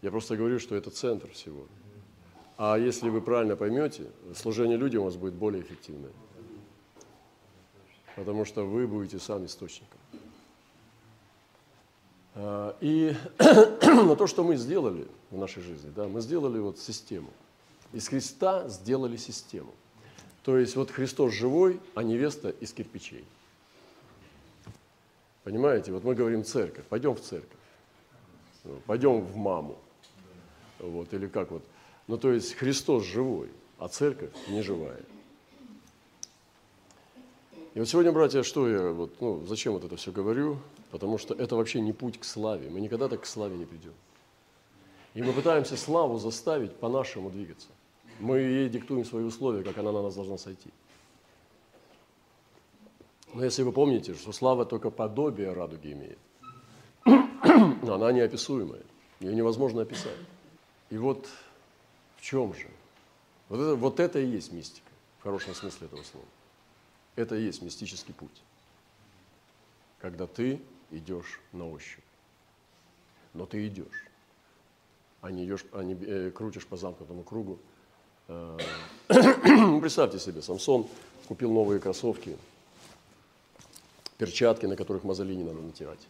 Я 0.00 0.10
просто 0.10 0.36
говорю, 0.36 0.58
что 0.58 0.74
это 0.74 0.90
центр 0.90 1.30
всего. 1.32 1.66
А 2.58 2.76
если 2.76 3.08
вы 3.08 3.22
правильно 3.22 3.56
поймете, 3.56 4.10
служение 4.34 4.76
людям 4.76 5.02
у 5.02 5.04
вас 5.06 5.16
будет 5.16 5.34
более 5.34 5.62
эффективное. 5.62 6.10
Потому 8.14 8.44
что 8.44 8.64
вы 8.64 8.86
будете 8.86 9.18
сам 9.18 9.46
источником. 9.46 9.98
А, 12.34 12.76
и 12.80 13.14
на 13.38 14.16
то, 14.16 14.26
что 14.26 14.44
мы 14.44 14.56
сделали 14.56 15.06
в 15.30 15.38
нашей 15.38 15.62
жизни, 15.62 15.90
да, 15.94 16.08
мы 16.08 16.20
сделали 16.20 16.58
вот 16.58 16.78
систему. 16.78 17.30
Из 17.92 18.08
Христа 18.08 18.68
сделали 18.68 19.16
систему– 19.16 19.72
то 20.48 20.56
есть 20.56 20.76
вот 20.76 20.90
Христос 20.90 21.34
живой, 21.34 21.78
а 21.94 22.02
невеста 22.02 22.48
из 22.48 22.72
кирпичей. 22.72 23.22
Понимаете, 25.44 25.92
вот 25.92 26.04
мы 26.04 26.14
говорим 26.14 26.42
церковь, 26.42 26.86
пойдем 26.86 27.14
в 27.14 27.20
церковь, 27.20 27.58
пойдем 28.86 29.20
в 29.20 29.36
маму, 29.36 29.76
вот, 30.78 31.12
или 31.12 31.26
как 31.26 31.50
вот. 31.50 31.62
Ну, 32.08 32.16
то 32.16 32.32
есть 32.32 32.54
Христос 32.54 33.04
живой, 33.04 33.50
а 33.78 33.88
церковь 33.88 34.32
не 34.48 34.62
живая. 34.62 35.02
И 37.74 37.78
вот 37.78 37.88
сегодня, 37.88 38.10
братья, 38.12 38.42
что 38.42 38.68
я, 38.68 38.90
вот, 38.90 39.20
ну, 39.20 39.44
зачем 39.46 39.74
вот 39.74 39.84
это 39.84 39.96
все 39.96 40.10
говорю? 40.10 40.58
Потому 40.90 41.18
что 41.18 41.34
это 41.34 41.54
вообще 41.54 41.80
не 41.80 41.92
путь 41.92 42.18
к 42.18 42.24
славе. 42.24 42.70
Мы 42.70 42.80
никогда 42.80 43.08
так 43.08 43.20
к 43.20 43.26
славе 43.26 43.56
не 43.56 43.66
придем. 43.66 43.92
И 45.12 45.22
мы 45.22 45.32
пытаемся 45.32 45.76
славу 45.76 46.18
заставить 46.18 46.74
по-нашему 46.76 47.30
двигаться. 47.30 47.68
Мы 48.20 48.38
ей 48.38 48.68
диктуем 48.70 49.04
свои 49.04 49.24
условия, 49.24 49.62
как 49.62 49.76
она 49.76 49.92
на 49.92 50.02
нас 50.02 50.14
должна 50.14 50.38
сойти. 50.38 50.70
Но 53.34 53.44
если 53.44 53.62
вы 53.62 53.72
помните, 53.72 54.14
что 54.14 54.32
слава 54.32 54.64
только 54.64 54.90
подобие 54.90 55.52
радуги 55.52 55.92
имеет, 55.92 56.18
она 57.04 58.12
неописуемая, 58.12 58.82
ее 59.20 59.34
невозможно 59.34 59.82
описать. 59.82 60.16
И 60.88 60.96
вот 60.96 61.28
в 62.18 62.22
чем 62.22 62.52
же? 62.54 62.68
Вот 63.48 63.60
это, 63.60 63.74
вот 63.76 64.00
это 64.00 64.18
и 64.18 64.26
есть 64.26 64.52
мистика, 64.52 64.90
в 65.20 65.22
хорошем 65.22 65.54
смысле 65.54 65.86
этого 65.86 66.02
слова. 66.02 66.26
Это 67.16 67.36
и 67.36 67.42
есть 67.42 67.62
мистический 67.62 68.12
путь, 68.12 68.42
когда 69.98 70.26
ты 70.26 70.60
идешь 70.90 71.40
на 71.52 71.68
ощупь. 71.68 72.04
Но 73.34 73.46
ты 73.46 73.66
идешь, 73.66 74.04
а 75.20 75.30
не, 75.30 75.44
идешь, 75.44 75.64
а 75.72 75.82
не 75.82 75.94
э, 75.94 76.30
крутишь 76.30 76.66
по 76.66 76.76
замкнутому 76.76 77.22
кругу. 77.22 77.58
Э, 78.28 78.58
представьте 79.08 80.18
себе, 80.18 80.42
Самсон 80.42 80.86
купил 81.28 81.52
новые 81.52 81.80
кроссовки, 81.80 82.36
перчатки, 84.16 84.66
на 84.66 84.76
которых 84.76 85.04
мозоли 85.04 85.34
не 85.34 85.44
надо 85.44 85.60
натирать. 85.60 86.00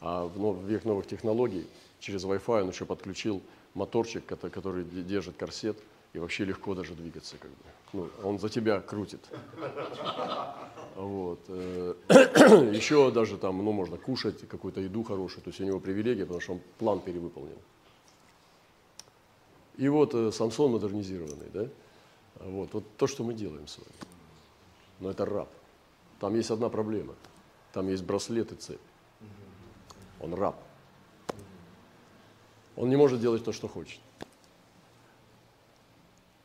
А 0.00 0.26
в 0.26 0.64
век 0.66 0.84
новых 0.84 1.06
технологий 1.06 1.66
через 1.98 2.24
Wi-Fi 2.24 2.62
он 2.62 2.70
еще 2.70 2.84
подключил 2.84 3.42
моторчик, 3.74 4.24
который 4.26 4.84
держит 4.84 5.36
корсет, 5.36 5.78
и 6.12 6.18
вообще 6.18 6.44
легко 6.44 6.74
даже 6.74 6.94
двигаться. 6.94 7.36
Как 7.38 7.50
бы. 7.50 7.56
ну, 7.92 8.10
он 8.22 8.38
за 8.38 8.48
тебя 8.48 8.80
крутит. 8.80 9.20
Вот. 10.96 11.40
Э, 11.48 11.94
еще 12.72 13.10
даже 13.12 13.38
там, 13.38 13.64
ну, 13.64 13.72
можно 13.72 13.96
кушать 13.96 14.48
какую-то 14.48 14.80
еду 14.80 15.04
хорошую, 15.04 15.44
то 15.44 15.50
есть 15.50 15.60
у 15.60 15.64
него 15.64 15.78
привилегия, 15.78 16.22
потому 16.22 16.40
что 16.40 16.52
он 16.54 16.60
план 16.78 17.00
перевыполнил. 17.00 17.58
И 19.76 19.88
вот 19.88 20.12
э, 20.14 20.32
Самсон 20.32 20.72
модернизированный, 20.72 21.50
да? 21.52 21.68
Вот, 22.40 22.72
вот 22.72 22.84
то, 22.96 23.06
что 23.06 23.22
мы 23.22 23.32
делаем 23.32 23.68
с 23.68 23.78
вами. 23.78 23.90
Но 25.00 25.10
это 25.10 25.24
раб. 25.24 25.48
Там 26.18 26.34
есть 26.34 26.50
одна 26.50 26.68
проблема. 26.68 27.14
Там 27.72 27.88
есть 27.88 28.02
браслет 28.02 28.50
и 28.50 28.56
цепь. 28.56 28.80
Он 30.20 30.34
раб. 30.34 30.56
Он 32.78 32.88
не 32.88 32.96
может 32.96 33.20
делать 33.20 33.42
то, 33.42 33.52
что 33.52 33.66
хочет. 33.66 33.98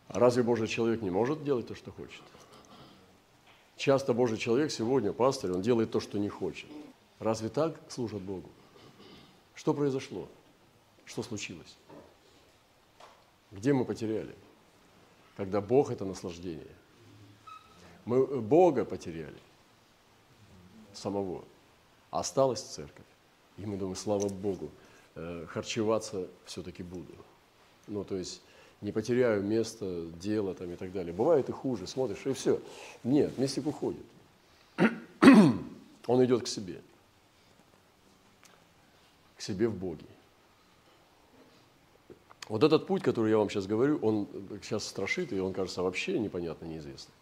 А 0.07 0.17
разве 0.17 0.41
Божий 0.41 0.67
человек 0.67 1.03
не 1.03 1.11
может 1.11 1.43
делать 1.43 1.67
то, 1.67 1.75
что 1.75 1.91
хочет? 1.91 2.23
Часто 3.77 4.13
Божий 4.13 4.39
человек 4.39 4.71
сегодня, 4.71 5.13
пастырь, 5.13 5.51
он 5.51 5.61
делает 5.61 5.91
то, 5.91 5.99
что 5.99 6.17
не 6.17 6.29
хочет. 6.29 6.67
Разве 7.19 7.49
так 7.49 7.79
служат 7.87 8.23
Богу? 8.23 8.49
Что 9.53 9.75
произошло? 9.75 10.27
Что 11.05 11.21
случилось? 11.21 11.75
Где 13.51 13.71
мы 13.73 13.85
потеряли? 13.85 14.35
Когда 15.37 15.61
Бог– 15.61 15.91
это 15.91 16.03
наслаждение. 16.03 16.75
Мы 18.05 18.41
Бога 18.41 18.85
потеряли– 18.85 19.39
самого. 20.93 21.43
А 22.09 22.21
осталась 22.21 22.61
церковь. 22.61 23.05
И 23.57 23.67
мы 23.67 23.77
думаем, 23.77 23.95
слава 23.95 24.29
Богу, 24.29 24.71
харчеваться 25.15 26.27
все-таки 26.45 26.83
буду. 26.83 27.13
Ну, 27.87 28.03
то 28.03 28.15
есть 28.15 28.41
не 28.81 28.91
потеряю 28.91 29.43
место, 29.43 30.07
дело 30.21 30.53
там 30.53 30.71
и 30.71 30.75
так 30.75 30.91
далее. 30.91 31.13
Бывает 31.13 31.49
и 31.49 31.51
хуже, 31.51 31.87
смотришь, 31.87 32.25
и 32.25 32.33
все. 32.33 32.61
Нет, 33.03 33.37
мистик 33.37 33.67
уходит. 33.67 34.05
Он 36.05 36.25
идет 36.25 36.43
к 36.43 36.47
себе. 36.47 36.81
К 39.37 39.41
себе 39.41 39.67
в 39.67 39.75
Боге. 39.75 40.05
Вот 42.49 42.61
этот 42.63 42.87
путь, 42.87 43.01
который 43.03 43.31
я 43.31 43.37
вам 43.37 43.49
сейчас 43.49 43.67
говорю, 43.67 43.99
он 44.01 44.27
сейчас 44.61 44.85
страшит, 44.85 45.31
и 45.31 45.39
он 45.39 45.53
кажется 45.53 45.81
вообще 45.81 46.19
непонятно, 46.19 46.65
неизвестно. 46.65 47.13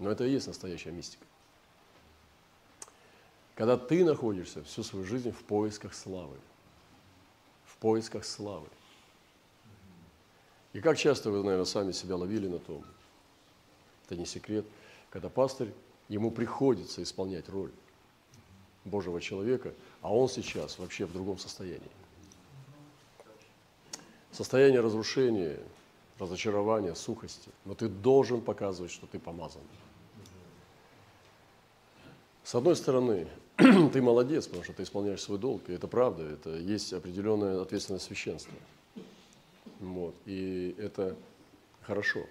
Но 0.00 0.10
это 0.10 0.24
и 0.24 0.32
есть 0.32 0.48
настоящая 0.48 0.90
мистика. 0.90 1.24
Когда 3.54 3.76
ты 3.76 4.04
находишься 4.04 4.64
всю 4.64 4.82
свою 4.82 5.04
жизнь 5.04 5.30
в 5.30 5.44
поисках 5.44 5.94
славы. 5.94 6.36
Поисках 7.84 8.24
славы. 8.24 8.66
И 10.72 10.80
как 10.80 10.96
часто 10.96 11.30
вы, 11.30 11.42
наверное, 11.42 11.66
сами 11.66 11.92
себя 11.92 12.16
ловили 12.16 12.48
на 12.48 12.58
том, 12.58 12.82
это 14.06 14.16
не 14.16 14.24
секрет, 14.24 14.64
когда 15.10 15.28
пастырь, 15.28 15.70
ему 16.08 16.30
приходится 16.30 17.02
исполнять 17.02 17.46
роль 17.50 17.70
Божьего 18.86 19.20
человека, 19.20 19.74
а 20.00 20.14
он 20.14 20.30
сейчас 20.30 20.78
вообще 20.78 21.04
в 21.04 21.12
другом 21.12 21.36
состоянии. 21.36 21.82
Состояние 24.32 24.80
разрушения, 24.80 25.60
разочарования, 26.18 26.94
сухости. 26.94 27.50
Но 27.66 27.74
ты 27.74 27.90
должен 27.90 28.40
показывать, 28.40 28.92
что 28.92 29.06
ты 29.06 29.18
помазан. 29.18 29.60
С 32.44 32.54
одной 32.54 32.76
стороны, 32.76 33.28
ты 33.92 34.02
молодец, 34.02 34.46
потому 34.46 34.64
что 34.64 34.72
ты 34.72 34.82
исполняешь 34.82 35.22
свой 35.22 35.38
долг, 35.38 35.62
и 35.68 35.72
это 35.72 35.86
правда, 35.86 36.24
это 36.24 36.56
есть 36.56 36.92
определенная 36.92 37.60
ответственность 37.60 38.06
священства. 38.06 38.54
Вот, 39.78 40.14
и 40.26 40.74
это 40.78 41.16
хорошо. 41.82 42.26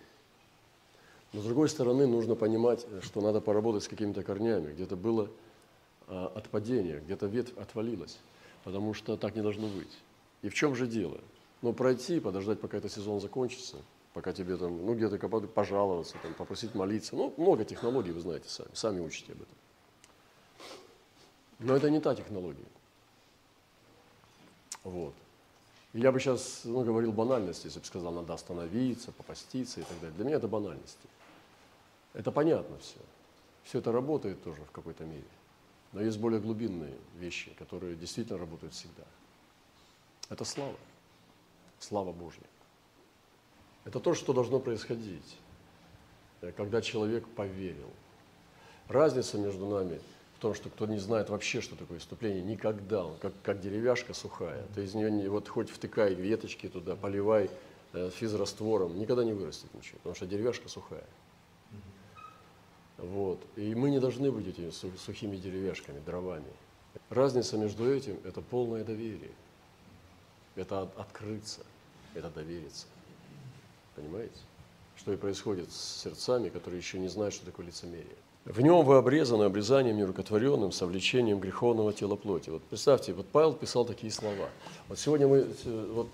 Но 1.31 1.41
с 1.41 1.45
другой 1.45 1.69
стороны, 1.69 2.07
нужно 2.07 2.35
понимать, 2.35 2.85
что 3.01 3.21
надо 3.21 3.41
поработать 3.41 3.83
с 3.83 3.87
какими-то 3.87 4.21
корнями. 4.23 4.73
Где-то 4.73 4.95
было 4.95 5.29
а, 6.07 6.31
отпадение, 6.35 6.99
где-то 6.99 7.27
ветвь 7.27 7.57
отвалилась, 7.57 8.17
потому 8.63 8.93
что 8.93 9.15
так 9.15 9.35
не 9.35 9.41
должно 9.41 9.67
быть. 9.67 9.97
И 10.41 10.49
в 10.49 10.53
чем 10.53 10.75
же 10.75 10.87
дело? 10.87 11.19
Ну, 11.61 11.71
пройти, 11.73 12.19
подождать, 12.19 12.59
пока 12.59 12.77
этот 12.77 12.91
сезон 12.91 13.21
закончится, 13.21 13.77
пока 14.13 14.33
тебе 14.33 14.57
там, 14.57 14.85
ну, 14.85 14.93
где-то 14.93 15.17
пожаловаться, 15.47 16.17
там, 16.21 16.33
попросить 16.33 16.75
молиться. 16.75 17.15
Ну, 17.15 17.33
много 17.37 17.63
технологий, 17.63 18.11
вы 18.11 18.19
знаете 18.19 18.49
сами, 18.49 18.69
сами 18.73 18.99
учите 18.99 19.31
об 19.31 19.41
этом. 19.41 19.55
Но 21.63 21.77
это 21.77 21.89
не 21.89 22.01
та 22.01 22.13
технология. 22.13 22.65
Вот. 24.83 25.13
Я 25.93 26.11
бы 26.11 26.19
сейчас 26.19 26.61
ну, 26.65 26.83
говорил 26.83 27.13
банальности, 27.13 27.67
если 27.67 27.79
бы 27.79 27.85
сказал, 27.85 28.11
надо 28.11 28.33
остановиться, 28.33 29.13
попаститься 29.13 29.79
и 29.79 29.83
так 29.83 29.97
далее. 30.01 30.15
Для 30.15 30.25
меня 30.25 30.35
это 30.35 30.49
банальности. 30.49 31.07
Это 32.13 32.31
понятно 32.31 32.77
все. 32.79 32.99
Все 33.63 33.79
это 33.79 33.93
работает 33.93 34.43
тоже 34.43 34.61
в 34.61 34.71
какой-то 34.71 35.05
мере. 35.05 35.23
Но 35.93 36.01
есть 36.01 36.19
более 36.19 36.41
глубинные 36.41 36.97
вещи, 37.15 37.53
которые 37.57 37.95
действительно 37.95 38.39
работают 38.39 38.73
всегда. 38.73 39.03
Это 40.29 40.43
слава. 40.43 40.75
Слава 41.79 42.11
Божья. 42.11 42.43
Это 43.85 44.01
то, 44.01 44.13
что 44.15 44.33
должно 44.33 44.59
происходить, 44.59 45.37
э, 46.41 46.51
когда 46.51 46.81
человек 46.81 47.25
поверил. 47.29 47.89
Разница 48.89 49.37
между 49.37 49.65
нами– 49.67 50.01
том, 50.43 50.53
что 50.53 50.69
кто 50.69 50.85
не 50.85 50.99
знает 50.99 51.29
вообще, 51.29 51.61
что 51.61 51.77
такое 51.77 51.99
иступление, 51.99 52.43
никогда, 52.43 53.05
он 53.05 53.17
как, 53.17 53.31
как 53.43 53.61
деревяшка 53.61 54.13
сухая, 54.13 54.65
ты 54.75 54.83
из 54.83 54.93
нее 54.93 55.09
не, 55.09 55.29
вот 55.29 55.47
хоть 55.47 55.69
втыкай 55.69 56.13
веточки 56.13 56.67
туда, 56.67 56.97
поливай 56.97 57.49
э, 57.93 58.09
физраствором, 58.09 58.99
никогда 58.99 59.23
не 59.23 59.31
вырастет 59.31 59.73
ничего, 59.73 59.99
потому 59.99 60.15
что 60.15 60.25
деревяшка 60.25 60.67
сухая. 60.67 61.05
Вот. 62.97 63.39
И 63.55 63.73
мы 63.73 63.89
не 63.89 64.01
должны 64.01 64.33
быть 64.33 64.45
этими 64.45 64.69
сухими 64.69 65.37
деревяшками, 65.37 66.01
дровами. 66.01 66.51
Разница 67.09 67.57
между 67.57 67.89
этим– 67.89 68.19
это 68.25 68.41
полное 68.41 68.83
доверие. 68.83 69.31
Это 70.55 70.81
открыться, 70.97 71.61
это 72.15 72.29
довериться. 72.29 72.85
Понимаете? 73.95 74.39
Что 74.97 75.13
и 75.13 75.15
происходит 75.15 75.71
с 75.71 76.01
сердцами, 76.03 76.49
которые 76.49 76.79
еще 76.79 76.99
не 76.99 77.07
знают, 77.07 77.33
что 77.33 77.45
такое 77.45 77.65
лицемерие. 77.65 78.17
В 78.45 78.59
нем 78.59 78.83
вы 78.85 78.97
обрезаны 78.97 79.43
обрезанием 79.43 79.95
нерукотворенным, 79.97 80.73
совлечением 80.73 81.39
греховного 81.39 81.93
тела 81.93 82.17
плоти. 82.17 82.49
Вот 82.49 82.61
представьте, 82.63 83.13
вот 83.13 83.25
Павел 83.27 83.53
писал 83.53 83.85
такие 83.85 84.11
слова. 84.11 84.49
Вот 84.89 84.99
сегодня 84.99 85.29
мы, 85.29 85.47
вот 85.93 86.09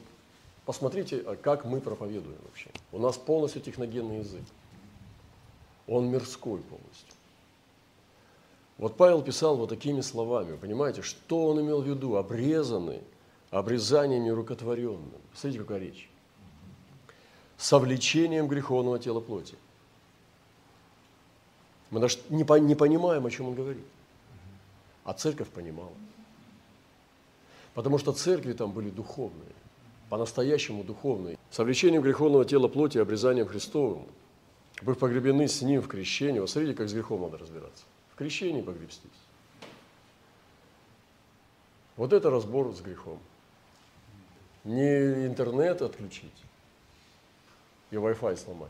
посмотрите, 0.66 1.24
а 1.26 1.36
как 1.36 1.66
мы 1.66 1.82
проповедуем 1.82 2.38
вообще. 2.46 2.70
У 2.92 3.00
нас 3.00 3.18
полностью 3.18 3.64
техногенный 3.64 4.20
язык. 4.20 4.44
Он 5.88 6.08
мирской 6.08 6.60
полностью. 6.60 7.16
Вот 8.78 8.96
Павел 8.96 9.24
писал 9.24 9.58
вот 9.58 9.70
такими 9.70 10.02
словами, 10.02 10.56
понимаете, 10.56 11.02
что 11.02 11.48
он 11.48 11.60
имел 11.62 11.82
в 11.82 11.88
виду? 11.88 12.16
Обрезаны 12.16 13.02
обрезанием 13.50 14.24
нерукотворенным. 14.24 15.20
Смотрите, 15.34 15.64
какая 15.64 15.80
речь. 15.80 16.10
Совлечением 17.58 18.48
греховного 18.48 19.00
тела 19.00 19.20
плоти. 19.20 19.56
Мы 21.92 22.00
даже 22.00 22.20
не, 22.30 22.44
по, 22.44 22.60
не 22.60 22.76
понимаем, 22.76 23.26
о 23.26 23.32
чем 23.32 23.50
он 23.50 23.56
говорит. 23.56 23.84
А 25.04 25.14
церковь 25.14 25.48
понимала. 25.48 25.94
Потому 27.74 27.98
что 27.98 28.12
церкви 28.12 28.54
там 28.54 28.72
были 28.72 28.90
духовные, 28.90 29.54
по-настоящему 30.10 30.84
духовные. 30.84 31.38
С 31.50 31.60
обличением 31.60 32.02
греховного 32.02 32.46
тела 32.46 32.68
плоти 32.68 32.98
и 32.98 33.02
обрезанием 33.02 33.48
Христовым, 33.48 34.06
вы 34.82 34.96
погребены 34.96 35.48
с 35.48 35.62
Ним 35.62 35.82
в 35.82 35.88
крещении. 35.88 36.40
Вот 36.40 36.50
смотрите, 36.50 36.76
как 36.76 36.90
с 36.90 36.94
грехом 36.94 37.22
надо 37.22 37.38
разбираться. 37.38 37.84
В 38.14 38.16
крещении 38.16 38.62
погребстись. 38.62 39.10
Вот 41.96 42.14
это 42.14 42.30
разбор 42.30 42.74
с 42.76 42.82
грехом. 42.82 43.20
Не 44.64 45.26
интернет 45.26 45.82
отключить 45.82 46.32
и 47.92 47.96
Wi-Fi 47.96 48.38
сломать, 48.38 48.70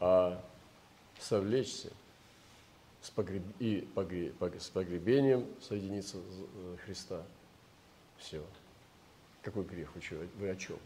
а 0.00 0.40
совлечься 1.24 1.90
с 3.00 3.10
погреб... 3.10 3.42
и 3.58 3.86
погреб... 3.94 4.34
с 4.60 4.68
погребением 4.68 5.46
соединиться 5.60 6.18
с 6.18 6.84
Христа. 6.84 7.22
Все. 8.18 8.42
Какой 9.42 9.64
грех? 9.64 9.90
Вы 10.38 10.50
о 10.50 10.56
чем? 10.56 10.78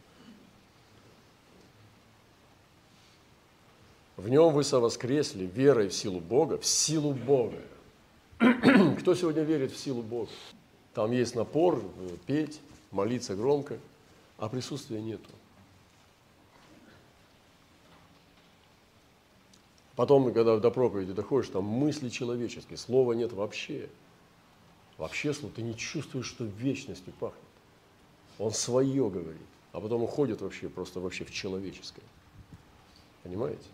В 4.17 4.29
нем 4.29 4.53
вы 4.53 4.65
совоскресли 4.65 5.47
верой 5.47 5.89
в 5.89 5.95
силу 5.95 6.19
Бога, 6.19 6.59
в 6.59 6.67
силу 6.67 7.13
Бога. 7.13 7.63
Кто 8.99 9.15
сегодня 9.15 9.43
верит 9.43 9.71
в 9.71 9.79
силу 9.79 10.03
Бога? 10.03 10.31
Там 10.93 11.13
есть 11.13 11.37
напор, 11.37 11.81
э, 11.81 12.17
петь, 12.27 12.61
молиться 12.91 13.37
громко, 13.37 13.79
а 14.37 14.49
присутствия 14.49 15.01
нету. 15.01 15.31
Потом, 19.99 20.33
когда 20.33 20.57
до 20.61 20.71
проповеди 20.71 21.13
доходишь, 21.13 21.51
там 21.51 21.65
мысли 21.65 22.09
человеческие, 22.09 22.77
слова 22.77 23.15
нет 23.15 23.33
вообще. 23.33 23.91
Вообще 24.97 25.35
слово, 25.35 25.53
ты 25.53 25.63
не 25.63 25.77
чувствуешь, 25.77 26.27
что 26.27 26.45
вечностью 26.45 27.13
пахнет. 27.19 27.43
Он 28.39 28.53
свое 28.53 29.11
говорит, 29.11 29.43
а 29.73 29.81
потом 29.81 30.05
уходит 30.05 30.41
вообще 30.41 30.69
просто 30.69 31.01
вообще 31.01 31.25
в 31.25 31.33
человеческое. 31.33 32.05
Понимаете? 33.25 33.67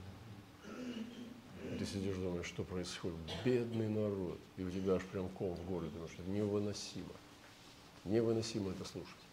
ты 1.79 1.85
сидишь 1.85 2.17
думаешь, 2.17 2.47
что 2.47 2.63
происходит. 2.63 3.19
Бедный 3.45 3.91
народ. 3.91 4.39
И 4.57 4.63
у 4.63 4.71
тебя 4.71 4.95
аж 4.95 5.03
прям 5.03 5.29
ком 5.29 5.55
в 5.55 5.67
горле, 5.67 5.91
потому 5.91 6.09
что 6.09 6.23
невыносимо. 6.23 7.13
Невыносимо 8.07 8.71
это 8.71 8.87
слушать. 8.87 9.24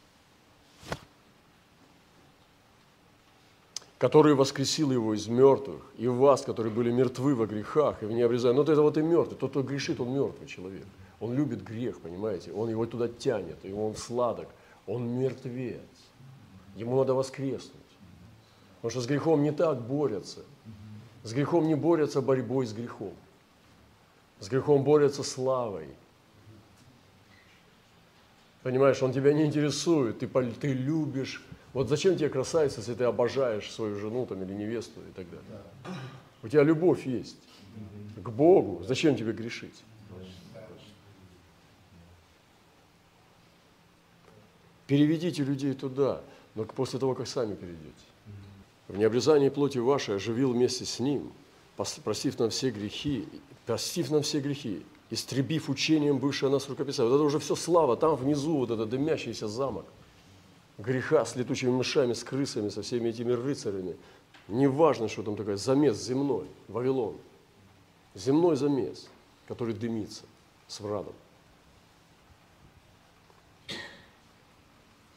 Который 4.02 4.34
воскресил 4.34 4.92
его 4.92 5.14
из 5.14 5.28
мертвых, 5.28 5.80
и 5.96 6.08
вас, 6.08 6.42
которые 6.42 6.74
были 6.74 6.90
мертвы 6.90 7.36
во 7.36 7.46
грехах 7.46 8.02
и 8.02 8.08
в 8.08 8.12
необрезании. 8.12 8.56
Но 8.56 8.64
вот 8.64 8.70
это 8.70 8.82
вот 8.82 8.98
и 8.98 9.02
мертвый. 9.04 9.38
Тот, 9.38 9.52
кто 9.52 9.62
грешит, 9.62 10.00
он 10.00 10.12
мертвый 10.12 10.48
человек. 10.48 10.86
Он 11.20 11.36
любит 11.36 11.64
грех, 11.64 12.00
понимаете? 12.00 12.52
Он 12.52 12.68
его 12.68 12.88
туда 12.88 13.08
тянет, 13.08 13.58
и 13.62 13.72
он 13.72 13.96
сладок. 13.96 14.48
Он 14.88 15.08
мертвец. 15.08 15.78
Ему 16.76 16.98
надо 16.98 17.14
воскреснуть. 17.14 17.76
Потому 18.78 18.90
что 18.90 19.02
с 19.02 19.06
грехом 19.06 19.44
не 19.44 19.52
так 19.52 19.80
борются. 19.80 20.40
С 21.22 21.32
грехом 21.34 21.68
не 21.68 21.76
борются 21.76 22.24
борьбой 22.24 22.66
с 22.66 22.74
грехом. 22.74 23.14
С 24.40 24.50
грехом 24.50 24.84
борются 24.84 25.22
славой. 25.22 25.90
Понимаешь, 28.64 29.04
он 29.04 29.14
тебя 29.14 29.32
не 29.32 29.46
интересует, 29.46 30.18
ты, 30.18 30.28
ты 30.28 30.74
любишь. 30.74 31.44
Вот 31.74 31.88
зачем 31.88 32.18
тебе 32.18 32.30
красавица, 32.30 32.80
если 32.80 32.96
ты 32.96 33.06
обожаешь 33.06 33.72
свою 33.72 33.98
жену 33.98 34.26
там, 34.26 34.44
или 34.44 34.54
невесту 34.54 35.00
и 35.00 35.12
так 35.14 35.26
далее? 35.30 35.98
У 36.44 36.48
тебя 36.48 36.64
любовь 36.64 37.06
есть 37.06 37.38
к 38.18 38.30
Богу. 38.30 38.84
Зачем 38.84 39.16
тебе 39.16 39.32
грешить? 39.32 39.84
Переведите 44.88 45.44
людей 45.44 45.74
туда, 45.74 46.22
но 46.56 46.66
после 46.66 47.00
того, 47.00 47.16
как 47.16 47.28
сами 47.28 47.56
перейдете 47.56 47.94
в 48.90 48.98
необрезании 48.98 49.48
плоти 49.48 49.78
вашей 49.78 50.18
оживил 50.18 50.52
вместе 50.52 50.84
с 50.84 51.00
Ним, 51.00 51.32
простив 52.04 52.38
нам 52.40 52.50
все 52.50 52.72
грехи, 52.72 53.26
простив 53.66 54.12
нам 54.12 54.22
все 54.22 54.42
грехи, 54.42 54.84
истребив 55.10 55.70
учением 55.70 56.18
бывшее 56.18 56.52
нас 56.52 56.68
рукописание. 56.68 57.10
Вот 57.10 57.16
это 57.16 57.24
уже 57.24 57.40
все 57.40 57.56
слава, 57.56 57.96
там 57.96 58.18
внизу 58.18 58.58
вот 58.58 58.70
этот 58.70 58.90
дымящийся 58.90 59.48
замок 59.48 59.86
греха 60.82 61.26
с 61.26 61.36
летучими 61.36 61.70
мышами, 61.70 62.14
с 62.14 62.24
крысами, 62.24 62.70
со 62.70 62.82
всеми 62.82 63.10
этими 63.10 63.32
рыцарями. 63.32 63.96
Неважно, 64.48 65.08
что 65.08 65.24
там 65.24 65.36
такое, 65.36 65.58
замес 65.58 65.98
земной, 65.98 66.46
Вавилон. 66.68 67.16
Земной 68.16 68.56
замес, 68.56 69.08
который 69.48 69.74
дымится 69.74 70.24
с 70.68 70.80
врадом. 70.80 71.14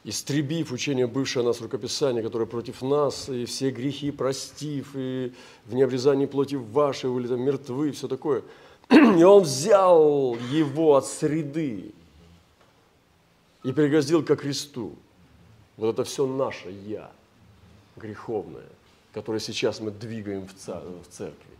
истребив 0.05 0.71
учение 0.71 1.07
бывшее 1.07 1.45
нас 1.45 1.61
рукописание, 1.61 2.23
которое 2.23 2.47
против 2.47 2.83
нас, 2.83 3.29
и 3.29 3.47
все 3.47 3.71
грехи 3.71 4.11
простив, 4.11 4.91
и 4.95 5.33
в 5.65 5.75
необрезании 5.75 6.27
плоти 6.27 6.57
вашей 6.57 7.11
были 7.11 7.27
там 7.27 7.41
мертвы, 7.41 7.89
и 7.89 7.93
все 7.93 8.07
такое. 8.07 8.43
И 8.91 9.23
он 9.23 9.45
взял 9.45 10.37
его 10.51 10.97
от 10.97 11.07
среды 11.07 11.93
и 13.63 13.73
пригрозил 13.73 14.23
ко 14.23 14.37
кресту. 14.37 14.95
Вот 15.77 15.93
это 15.93 16.05
все 16.05 16.27
наше 16.27 16.71
«я» 16.71 17.11
греховное, 17.97 18.69
которое 19.13 19.41
сейчас 19.41 19.81
мы 19.81 19.91
двигаем 19.91 20.47
в 20.47 21.07
церкви. 21.09 21.55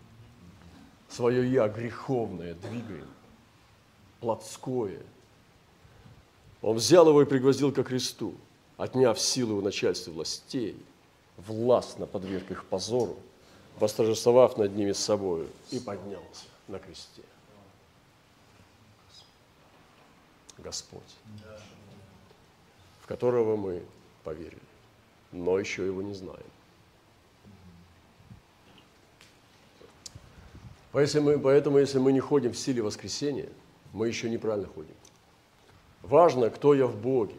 Свое 1.09 1.51
«я» 1.51 1.69
греховное 1.69 2.55
двигаем, 2.55 3.09
плотское– 4.21 5.01
он 6.65 6.77
взял 6.77 7.07
его 7.07 7.21
и 7.21 7.27
пригвоздил 7.27 7.73
ко 7.73 7.85
кресту, 7.85 8.35
отняв 8.79 9.21
силу 9.21 9.59
у 9.59 9.61
начальства 9.61 10.13
властей, 10.13 10.75
властно 11.37 12.07
подверг 12.07 12.51
их 12.51 12.65
позору, 12.65 13.19
восторжествовав 13.79 14.57
над 14.57 14.75
ними 14.75 14.93
с 14.93 14.99
собою, 14.99 15.47
и 15.71 15.79
поднялся 15.79 16.47
на 16.67 16.79
кресте. 16.79 17.21
Господь, 20.57 21.03
в 23.03 23.07
которого 23.07 23.57
мы 23.57 23.83
поверили, 24.25 24.59
но 25.31 25.59
еще 25.59 25.87
его 25.87 26.03
не 26.03 26.15
знаем. 26.15 26.43
Поэтому, 30.93 31.79
если 31.79 31.99
мы 31.99 32.13
не 32.13 32.21
ходим 32.21 32.53
в 32.53 32.57
силе 32.57 32.81
воскресения, 32.83 33.49
мы 33.93 34.07
еще 34.09 34.31
неправильно 34.31 34.69
ходим. 34.69 34.95
Важно, 36.03 36.51
кто 36.51 36.73
я 36.73 36.87
в 36.87 36.97
Боге, 36.97 37.35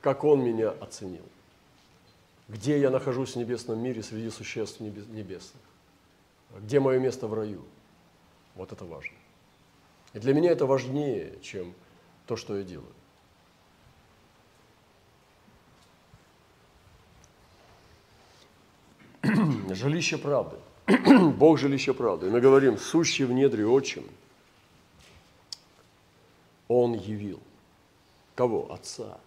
как 0.00 0.24
Он 0.24 0.42
меня 0.42 0.70
оценил, 0.70 1.24
где 2.48 2.78
я 2.78 2.90
нахожусь 2.90 3.34
в 3.34 3.36
небесном 3.36 3.82
мире 3.82 4.02
среди 4.02 4.30
существ 4.30 4.80
небесных, 4.80 5.60
где 6.58 6.80
мое 6.80 6.98
место 6.98 7.26
в 7.26 7.34
раю. 7.34 7.62
Вот 8.54 8.72
это 8.72 8.84
важно. 8.84 9.16
И 10.14 10.18
для 10.18 10.32
меня 10.32 10.50
это 10.50 10.64
важнее, 10.64 11.38
чем 11.42 11.74
то, 12.26 12.36
что 12.36 12.56
я 12.56 12.62
делаю. 12.62 12.93
Жилище 19.70 20.18
правды. 20.18 20.56
Бог 21.38 21.58
жилище 21.58 21.94
правды. 21.94 22.26
И 22.26 22.30
мы 22.30 22.40
говорим, 22.40 22.76
сущий 22.76 23.24
в 23.24 23.32
недре 23.32 23.66
отчим, 23.66 24.04
Он 26.68 26.94
явил– 26.94 27.40
Кого? 28.34 28.72
Отца. 28.72 29.18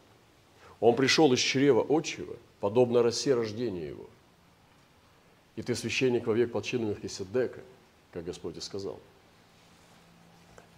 Он 0.80 0.96
пришел 0.96 1.32
из 1.34 1.40
чрева 1.40 1.82
отчего, 1.82 2.36
подобно 2.60 3.02
росе 3.02 3.34
рождения 3.34 3.88
его. 3.88 4.06
И 5.56 5.64
ты 5.64 5.76
священник 5.76 6.28
во 6.28 6.34
век 6.34 6.52
под 6.52 6.66
чином 6.66 6.90
Мелхиседека, 6.90 7.62
как 8.12 8.26
Господь 8.26 8.58
и 8.58 8.62
сказал. 8.62 9.00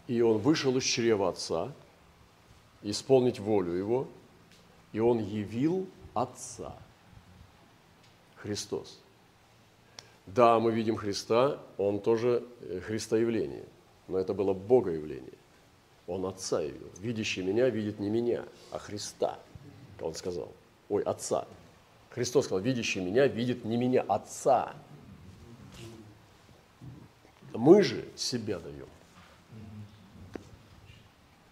И 0.08 0.22
он 0.22 0.38
вышел 0.38 0.76
из 0.78 0.84
чрева 0.84 1.30
Отца, 1.30 1.74
исполнить 2.82 3.40
волю 3.40 3.74
Его, 3.74 4.08
и 4.94 5.00
он 5.00 5.20
явил 5.20 5.88
Отца. 6.14 6.76
Христос. 8.38 9.00
Да, 10.36 10.60
мы 10.60 10.72
видим 10.72 10.96
Христа, 10.96 11.60
Он 11.78 12.00
тоже 12.00 12.44
э, 12.62 12.82
Христоявление, 12.82 13.66
но 14.08 14.18
это 14.18 14.34
было 14.34 14.54
Богоявление. 14.54 15.34
Он 16.08 16.26
Отца 16.26 16.62
явил. 16.62 16.90
Видящий 17.00 17.44
меня 17.44 17.70
видит 17.70 18.00
не 18.00 18.10
меня, 18.10 18.46
а 18.72 18.80
Христа. 18.80 19.40
Он 20.02 20.14
сказал. 20.14 20.52
Ой, 20.90 21.04
Отца. 21.04 21.48
Христос 22.12 22.46
сказал, 22.46 22.64
видящий 22.64 23.02
меня 23.02 23.28
видит 23.28 23.66
не 23.66 23.78
меня, 23.78 24.02
Отца. 24.08 24.76
Мы 27.54 27.82
же 27.82 28.08
себя 28.16 28.60
даем. 28.60 28.88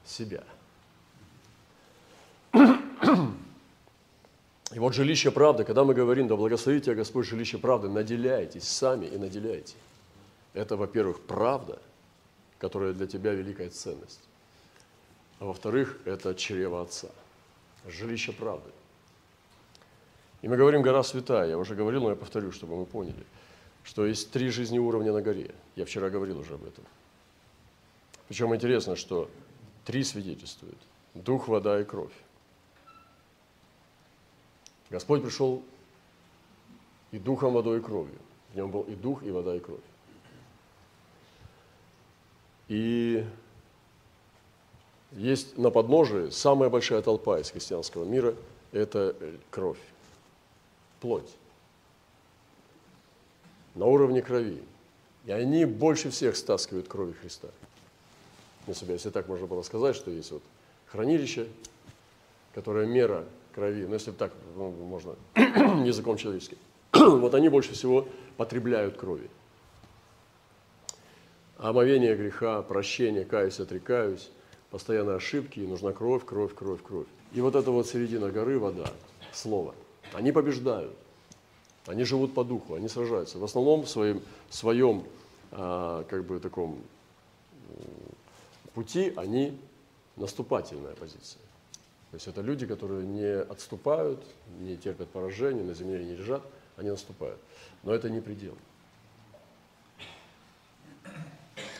Себя. 0.06 0.44
И 4.74 4.80
вот 4.80 4.94
жилище 4.94 5.32
правды, 5.32 5.64
когда 5.64 5.84
мы 5.84 5.94
говорим, 5.94 6.28
да 6.28 6.36
благословите 6.36 6.86
тебя 6.86 6.96
Господь 6.96 7.26
жилище 7.26 7.58
правды, 7.58 7.90
наделяйтесь 7.90 8.68
сами 8.68 9.06
и 9.06 9.18
наделяйте. 9.18 9.76
Это, 10.54 10.76
во-первых, 10.76 11.22
правда, 11.22 11.80
которая 12.60 12.94
для 12.94 13.08
тебя 13.08 13.34
великая 13.34 13.70
ценность 13.70 14.28
а 15.40 15.46
во-вторых, 15.46 16.00
это 16.06 16.34
чрево 16.34 16.82
Отца, 16.82 17.10
жилище 17.88 18.32
правды. 18.32 18.70
И 20.42 20.48
мы 20.48 20.58
говорим 20.58 20.82
«гора 20.82 21.04
святая», 21.04 21.50
я 21.50 21.58
уже 21.58 21.76
говорил, 21.76 22.04
но 22.04 22.10
я 22.10 22.16
повторю, 22.16 22.52
чтобы 22.52 22.76
мы 22.76 22.86
поняли, 22.86 23.26
что 23.84 24.06
есть 24.06 24.32
три 24.32 24.50
жизни 24.50 24.80
уровня 24.80 25.14
на 25.14 25.22
горе. 25.22 25.54
Я 25.76 25.86
вчера 25.86 26.10
говорил 26.10 26.40
уже 26.40 26.56
об 26.56 26.66
этом. 26.66 26.84
Причем 28.28 28.54
интересно, 28.54 28.96
что 28.96 29.30
три 29.86 30.04
свидетельствуют– 30.04 30.78
дух, 31.14 31.48
вода 31.48 31.80
и 31.80 31.84
кровь. 31.84 32.14
Господь 34.90 35.22
пришел 35.22 35.64
и 37.12 37.20
духом, 37.20 37.54
водой 37.54 37.80
и 37.80 37.82
кровью. 37.82 38.18
В 38.54 38.56
нем 38.56 38.72
был 38.72 38.84
и 38.84 38.96
дух, 38.96 39.24
и 39.24 39.32
вода, 39.32 39.56
и 39.56 39.60
кровь. 39.60 39.80
И 42.68 43.26
есть 45.12 45.58
на 45.58 45.70
подножии 45.70 46.30
самая 46.30 46.70
большая 46.70 47.02
толпа 47.02 47.40
из 47.40 47.52
христианского 47.52 48.06
мира– 48.06 48.36
это 48.72 49.16
кровь, 49.50 49.80
плоть. 51.00 51.36
На 53.76 53.86
уровне 53.86 54.22
крови. 54.22 54.64
И 55.26 55.32
они 55.32 55.66
больше 55.66 56.10
всех 56.10 56.36
стаскивают 56.36 56.88
крови 56.88 57.14
Христа. 57.14 57.50
На 58.66 58.74
себя, 58.74 58.94
если 58.94 59.10
так 59.10 59.28
можно 59.28 59.46
было 59.46 59.62
сказать, 59.62 59.96
что 59.96 60.12
есть 60.12 60.32
вот 60.32 60.44
хранилище, 60.88 61.48
которое 62.54 62.86
мера 62.86 63.26
крови, 63.58 63.88
ну 63.88 63.94
если 63.94 64.12
так 64.12 64.32
ну, 64.56 64.70
можно 64.70 65.16
языком 65.84 66.16
человеческим, 66.16 66.58
вот 66.94 67.34
они 67.34 67.50
больше 67.50 67.74
всего 67.74 68.08
потребляют 68.38 68.98
крови. 68.98 69.30
Омовение 71.58 72.16
греха, 72.16 72.62
прощение, 72.62 73.26
каюсь, 73.26 73.60
отрекаюсь, 73.60 74.30
постоянные 74.70 75.16
ошибки, 75.16 75.60
нужна 75.60 75.92
кровь, 75.92 76.24
кровь, 76.24 76.54
кровь, 76.54 76.84
кровь. 76.84 77.08
И 77.34 77.42
вот 77.42 77.56
эта 77.56 77.72
вот 77.72 77.88
середина 77.88 78.30
горы, 78.30 78.60
вода, 78.60 78.92
слово, 79.34 79.74
они 80.14 80.32
побеждают. 80.32 80.94
Они 81.88 82.04
живут 82.04 82.36
по 82.36 82.44
духу, 82.44 82.76
они 82.76 82.88
сражаются. 82.88 83.40
В 83.40 83.44
основном 83.44 83.84
в 83.84 83.90
своем, 83.90 84.22
в 84.50 84.56
своем 84.56 85.04
а, 85.52 86.04
как 86.04 86.26
бы 86.26 86.40
таком 86.40 86.78
пути 88.76 89.14
они 89.16 89.58
наступательная 90.16 90.94
позиция. 90.94 91.42
То 92.12 92.16
есть 92.16 92.28
это 92.28 92.42
люди, 92.42 92.66
которые 92.66 93.06
не 93.06 93.42
отступают, 93.42 94.24
не 94.60 94.78
терпят 94.78 95.10
поражения, 95.10 95.64
на 95.64 95.74
земле 95.74 96.04
не 96.06 96.16
лежат, 96.16 96.42
они 96.78 96.90
наступают. 96.90 97.40
Но 97.84 97.94
это 97.94 98.10
не 98.10 98.22
предел. 98.22 98.58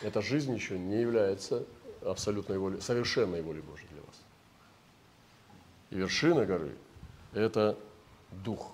Эта 0.02 0.20
жизнь 0.20 0.54
еще 0.54 0.78
не 0.78 1.00
является 1.00 1.64
абсолютной 2.02 2.58
волей, 2.58 2.80
совершенной 2.80 3.42
волей 3.42 3.62
Божьей 3.62 3.88
для 3.88 4.02
вас. 4.02 4.20
И 5.90 5.96
вершина 5.96 6.44
горы– 6.44 6.76
это 7.32 7.76
дух. 8.44 8.72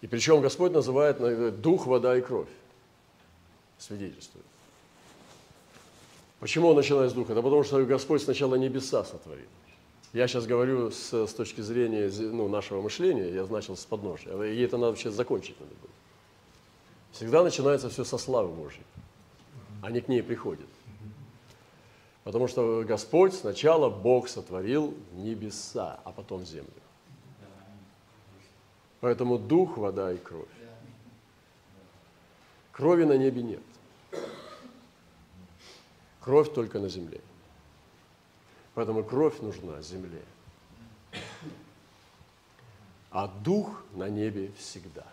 И 0.00 0.06
причем 0.06 0.40
Господь 0.40 0.72
называет 0.72 1.60
дух, 1.60 1.86
вода 1.86 2.16
и 2.16 2.22
кровь. 2.22 2.48
Свидетельствует. 3.78 4.46
Почему 6.40 6.68
он 6.68 6.76
начинает 6.76 7.10
с 7.10 7.14
духа? 7.14 7.34
Да 7.34 7.42
потому 7.42 7.62
что 7.64 7.84
Господь 7.84 8.22
сначала 8.22 8.56
небеса 8.56 9.04
сотворил. 9.04 9.46
Я 10.12 10.28
сейчас 10.28 10.46
говорю 10.46 10.90
с, 10.90 11.12
с 11.12 11.34
точки 11.34 11.60
зрения 11.60 12.10
ну, 12.18 12.48
нашего 12.48 12.82
мышления, 12.82 13.30
я 13.30 13.46
начал 13.46 13.76
с 13.76 13.84
подножия. 13.84 14.34
И 14.44 14.60
это 14.60 14.76
надо 14.76 14.96
сейчас 14.96 15.14
закончить 15.14 15.58
надо 15.60 15.72
было. 15.74 15.90
Всегда 17.12 17.42
начинается 17.42 17.88
все 17.88 18.04
со 18.04 18.18
славы 18.18 18.52
Божьей. 18.52 18.84
Они 19.82 20.00
к 20.00 20.08
ней 20.08 20.22
приходят. 20.22 20.66
Потому 22.24 22.48
что 22.48 22.82
Господь 22.86 23.34
сначала 23.34 23.88
Бог 23.88 24.28
сотворил 24.28 24.94
небеса, 25.12 26.00
а 26.04 26.12
потом 26.12 26.44
землю. 26.44 26.70
Поэтому 29.00 29.38
дух, 29.38 29.76
вода 29.76 30.12
и 30.12 30.16
кровь. 30.16 30.48
Крови 32.72 33.04
на 33.04 33.16
небе 33.16 33.42
нет. 33.42 33.62
Кровь 36.26 36.52
только 36.52 36.80
на 36.80 36.88
земле. 36.88 37.20
Поэтому 38.74 39.04
кровь 39.04 39.40
нужна 39.42 39.80
земле. 39.80 40.22
А 43.12 43.28
дух 43.28 43.84
на 43.92 44.08
небе 44.08 44.50
всегда. 44.58 45.06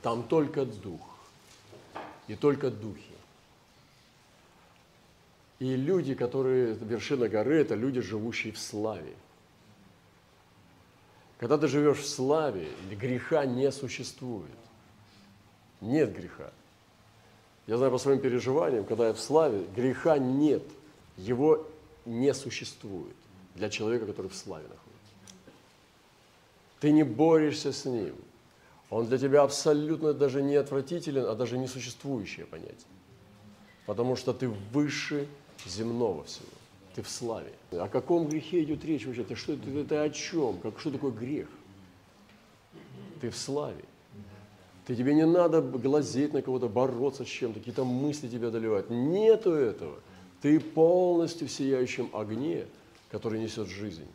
Там 0.00 0.22
только 0.22 0.64
дух. 0.64 1.00
И 2.28 2.36
только 2.36 2.70
духи. 2.70 3.02
И 5.58 5.74
люди, 5.74 6.14
которые, 6.14 6.74
вершина 6.74 7.28
горы, 7.28 7.60
это 7.60 7.74
люди, 7.74 8.00
живущие 8.00 8.52
в 8.52 8.60
славе. 8.60 9.16
Когда 11.38 11.58
ты 11.58 11.66
живешь 11.66 11.98
в 11.98 12.06
славе, 12.06 12.68
греха 12.92 13.44
не 13.44 13.72
существует. 13.72 14.52
Нет 15.80 16.14
греха. 16.14 16.52
Я 17.68 17.76
знаю 17.76 17.92
по 17.92 17.98
своим 17.98 18.18
переживаниям, 18.18 18.86
когда 18.86 19.08
я 19.08 19.12
в 19.12 19.20
славе, 19.20 19.66
греха 19.76 20.16
нет, 20.16 20.62
его 21.18 21.66
не 22.06 22.32
существует 22.32 23.14
для 23.54 23.68
человека, 23.68 24.06
который 24.06 24.28
в 24.28 24.34
славе 24.34 24.64
находится. 24.64 25.12
Ты 26.80 26.92
не 26.92 27.02
борешься 27.02 27.74
с 27.74 27.84
ним. 27.84 28.14
Он 28.88 29.06
для 29.06 29.18
тебя 29.18 29.42
абсолютно 29.42 30.14
даже 30.14 30.42
не 30.42 30.54
отвратителен, 30.54 31.26
а 31.26 31.34
даже 31.34 31.58
несуществующее 31.58 32.46
понятие. 32.46 32.88
Потому 33.84 34.16
что 34.16 34.32
ты 34.32 34.48
выше 34.48 35.28
земного 35.66 36.24
всего. 36.24 36.48
Ты 36.94 37.02
в 37.02 37.08
славе. 37.10 37.52
О 37.72 37.88
каком 37.88 38.28
грехе 38.28 38.62
идет 38.62 38.82
речь 38.86 39.04
вообще? 39.04 39.24
Ты 39.24 39.34
что, 39.34 39.54
ты, 39.58 39.84
ты 39.84 39.94
о 39.96 40.08
чем? 40.08 40.56
Как, 40.60 40.80
что 40.80 40.90
такое 40.90 41.10
грех? 41.10 41.48
Ты 43.20 43.28
в 43.28 43.36
славе. 43.36 43.84
Ты, 44.88 44.96
тебе 44.96 45.12
не 45.12 45.26
надо 45.26 45.60
глазеть 45.60 46.32
на 46.32 46.40
кого-то, 46.40 46.66
бороться 46.66 47.26
с 47.26 47.28
чем-то, 47.28 47.58
какие-то 47.58 47.84
мысли 47.84 48.26
тебя 48.26 48.48
доливают. 48.48 48.88
Нету 48.88 49.52
этого. 49.52 49.98
Ты 50.40 50.58
полностью 50.58 51.46
в 51.46 51.50
сияющем 51.50 52.08
огне, 52.14 52.66
который 53.10 53.38
несет 53.38 53.68
жизнь. 53.68 54.08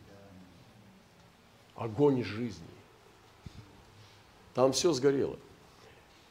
Огонь 1.76 2.24
жизни. 2.24 2.66
Там 4.54 4.72
все 4.72 4.92
сгорело. 4.92 5.36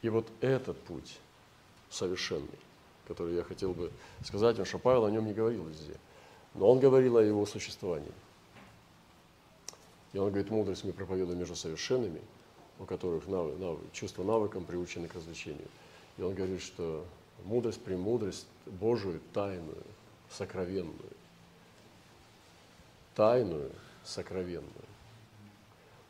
И 0.02 0.10
вот 0.10 0.26
этот 0.42 0.78
путь 0.82 1.16
совершенный, 1.88 2.58
который 3.08 3.36
я 3.36 3.44
хотел 3.44 3.72
бы 3.72 3.90
сказать 4.22 4.58
вам, 4.58 4.66
что 4.66 4.78
Павел 4.78 5.06
о 5.06 5.10
нем 5.10 5.24
не 5.24 5.32
говорил 5.32 5.64
везде. 5.64 5.94
Но 6.52 6.70
он 6.70 6.80
говорил 6.80 7.16
о 7.16 7.22
его 7.22 7.46
существовании. 7.46 8.12
И 10.12 10.18
он 10.18 10.28
говорит, 10.28 10.50
мудрость 10.50 10.84
мы 10.84 10.92
проповедуем 10.92 11.38
между 11.38 11.56
совершенными– 11.56 12.20
у 12.78 12.84
которых 12.84 13.26
навы, 13.28 13.56
навы, 13.56 13.78
чувство 13.92 14.24
навыком 14.24 14.64
приучены 14.64 15.08
к 15.08 15.14
развлечению. 15.14 15.68
И 16.18 16.22
он 16.22 16.34
говорит, 16.34 16.62
что 16.62 17.04
мудрость, 17.44 17.80
премудрость 17.80 18.46
Божию, 18.66 19.20
тайную, 19.32 19.82
сокровенную. 20.30 20.94
Тайную, 23.14 23.70
сокровенную. 24.04 24.70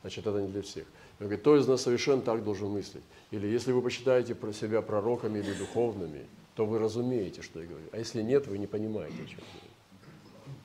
Значит, 0.00 0.27
это 0.27 0.40
не 0.40 0.48
для 0.48 0.62
всех. 0.62 0.87
Он 1.20 1.27
говорит, 1.27 1.40
кто 1.40 1.57
из 1.57 1.66
нас 1.66 1.83
совершенно 1.83 2.22
так 2.22 2.42
должен 2.44 2.68
мыслить? 2.68 3.05
Или 3.31 3.46
если 3.46 3.72
вы 3.72 3.83
посчитаете 3.83 4.35
про 4.35 4.53
себя 4.53 4.83
пророками 4.83 5.38
или 5.38 5.53
духовными, 5.55 6.27
то 6.55 6.66
вы 6.66 6.79
разумеете, 6.79 7.42
что 7.42 7.61
я 7.61 7.66
говорю. 7.66 7.87
А 7.92 7.98
если 7.98 8.22
нет, 8.22 8.46
вы 8.46 8.59
не 8.59 8.66
понимаете, 8.66 9.16
о 9.16 9.27
чем 9.27 9.38
я 9.38 9.61
говорю. 9.61 10.59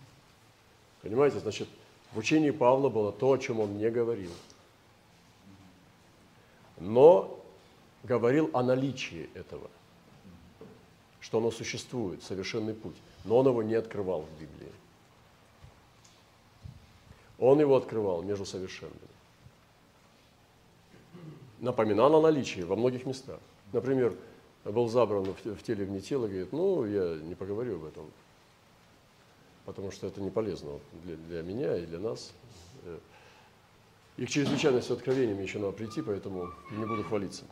Понимаете, 1.02 1.40
значит, 1.40 1.68
в 2.14 2.18
учении 2.18 2.52
Павла 2.52 2.90
было 2.90 3.12
то, 3.12 3.32
о 3.32 3.38
чем 3.38 3.60
он 3.60 3.78
не 3.78 3.90
говорил– 3.90 4.32
но 6.80 7.39
говорил 8.04 8.50
о 8.54 8.63
наличии 8.63 9.30
этого, 9.34 9.70
что 11.20 11.39
оно 11.39 11.52
существует, 11.52 12.24
совершенный 12.24 12.74
путь, 12.74 12.96
но 13.26 13.38
он 13.38 13.48
его 13.48 13.62
не 13.63 13.76
открывал 13.76 14.22
в 14.22 14.42
Библии. 14.42 14.72
Он 17.38 17.60
его 17.60 17.78
открывал 17.78 18.22
между 18.22 18.46
совершенными. 18.46 19.00
Напоминал 21.60 22.15
о 22.15 22.22
наличии 22.22 22.62
во 22.62 22.76
многих 22.76 23.06
местах. 23.06 23.39
Например, 23.72 24.15
был 24.65 24.89
забран 24.89 25.24
в 25.44 25.63
теле 25.63 25.86
вне 25.86 26.02
тела, 26.02 26.28
говорит, 26.28 26.52
ну, 26.52 26.86
я 26.86 27.15
не 27.18 27.36
поговорю 27.36 27.76
об 27.76 27.86
этом, 27.86 28.06
потому 29.65 29.92
что 29.92 30.08
это 30.08 30.22
не 30.22 30.30
полезно 30.30 30.80
для, 31.04 31.15
для 31.15 31.42
меня 31.42 31.78
и 31.78 31.86
для 31.86 32.00
нас. 32.00 32.32
И 34.19 34.25
к 34.25 34.29
чрезвычайности 34.29 34.91
откровения 34.91 35.34
мне 35.34 35.43
еще 35.43 35.60
надо 35.60 35.71
прийти, 35.71 36.01
поэтому 36.01 36.51
не 36.71 36.86
буду 36.86 37.05
хвалиться. 37.05 37.45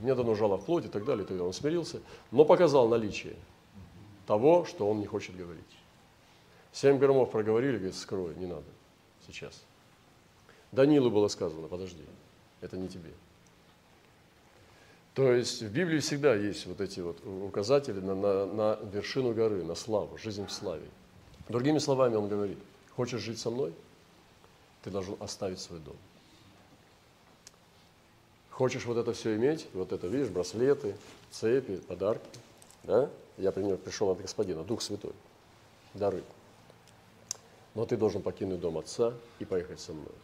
Мне 0.00 0.16
дано 0.16 0.34
жало 0.34 0.56
в 0.58 0.64
плоть 0.64 0.84
и 0.84 0.88
так 0.88 1.04
далее, 1.04 1.24
и 1.24 1.28
тогда 1.28 1.44
он 1.44 1.52
смирился, 1.52 2.00
но 2.32 2.44
показал 2.44 2.88
наличие 2.88 3.36
того, 4.26 4.64
что 4.64 4.90
он 4.90 4.98
не 4.98 5.06
хочет 5.06 5.36
говорить. 5.36 5.62
Семь 6.72 6.98
громов 6.98 7.30
проговорили, 7.30 7.76
говорит, 7.76 7.94
скрой, 7.94 8.34
не 8.34 8.46
надо 8.46 8.66
сейчас. 9.28 9.62
Данилу 10.72 11.08
было 11.08 11.28
сказано, 11.28 11.68
подожди, 11.68 12.02
это 12.60 12.76
не 12.76 12.88
тебе. 12.88 13.12
То 15.14 15.30
есть 15.30 15.62
в 15.62 15.72
Библии 15.72 16.00
всегда 16.00 16.34
есть 16.34 16.66
вот 16.66 16.80
эти 16.80 16.98
вот 16.98 17.24
указатели 17.24 18.00
на, 18.00 18.16
на, 18.16 18.46
на 18.46 18.78
вершину 18.92 19.32
горы, 19.34 19.62
на 19.62 19.76
славу, 19.76 20.18
жизнь 20.18 20.46
в 20.46 20.50
славе. 20.50 20.88
Другими 21.48 21.78
словами 21.78 22.16
он 22.16 22.26
говорит, 22.28 22.58
хочешь 22.96 23.20
жить 23.20 23.38
со 23.38 23.50
мной– 23.50 23.72
ты 24.86 24.92
должен 24.92 25.16
оставить 25.18 25.58
свой 25.58 25.80
дом. 25.80 25.96
Хочешь 28.50 28.84
вот 28.84 28.96
это 28.96 29.12
все 29.14 29.34
иметь, 29.34 29.66
вот 29.74 29.90
это, 29.90 30.06
видишь, 30.06 30.28
браслеты, 30.28 30.96
цепи, 31.32 31.78
подарки, 31.78 32.24
да? 32.84 33.10
Я, 33.36 33.46
например, 33.46 33.78
пришел 33.78 34.10
от 34.10 34.20
господина, 34.20 34.62
Дух 34.62 34.80
Святой, 34.80 35.12
дары. 35.92 36.22
Но 37.74 37.84
ты 37.84 37.96
должен 37.96 38.22
покинуть 38.22 38.60
дом 38.60 38.78
отца 38.78 39.12
и 39.40 39.44
поехать 39.44 39.80
со 39.80 39.92
мной. 39.92 40.14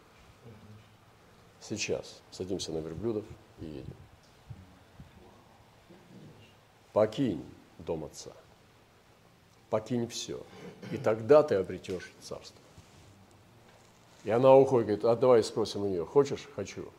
Сейчас 1.59 2.21
садимся 2.31 2.71
на 2.71 2.77
верблюдов 2.77 3.25
и 3.59 3.65
едем. 3.65 3.95
Покинь 6.93 7.43
дом 7.79 8.05
отца. 8.05 8.31
Покинь 9.69 10.07
все. 10.07 10.41
И 10.93 10.97
тогда 10.97 11.43
ты 11.43 11.55
обретешь 11.55 12.09
царство. 12.21 12.62
И 14.23 14.31
она 14.31 14.55
уходит, 14.55 14.87
говорит, 14.87 15.05
а 15.05 15.15
давай 15.15 15.43
спросим 15.43 15.83
у 15.83 15.89
нее, 15.89 16.05
хочешь? 16.05 16.47
Хочу. 16.55 16.89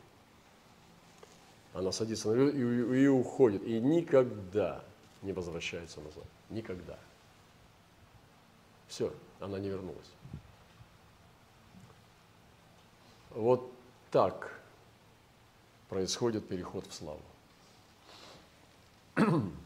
Она 1.73 1.91
садится 1.91 2.29
на 2.29 2.33
верблюд 2.33 2.55
и, 2.55 3.03
и 3.03 3.07
уходит. 3.07 3.63
И 3.63 3.79
никогда 3.79 4.83
не 5.21 5.33
возвращается 5.33 5.99
назад. 6.01 6.23
Никогда. 6.49 6.97
Все, 8.87 9.11
она 9.39 9.59
не 9.59 9.69
вернулась. 9.69 10.11
Вот 13.31 13.71
так 14.11 14.61
происходит 15.89 16.47
переход 16.47 16.85
в 16.85 16.93
славу. 16.93 17.21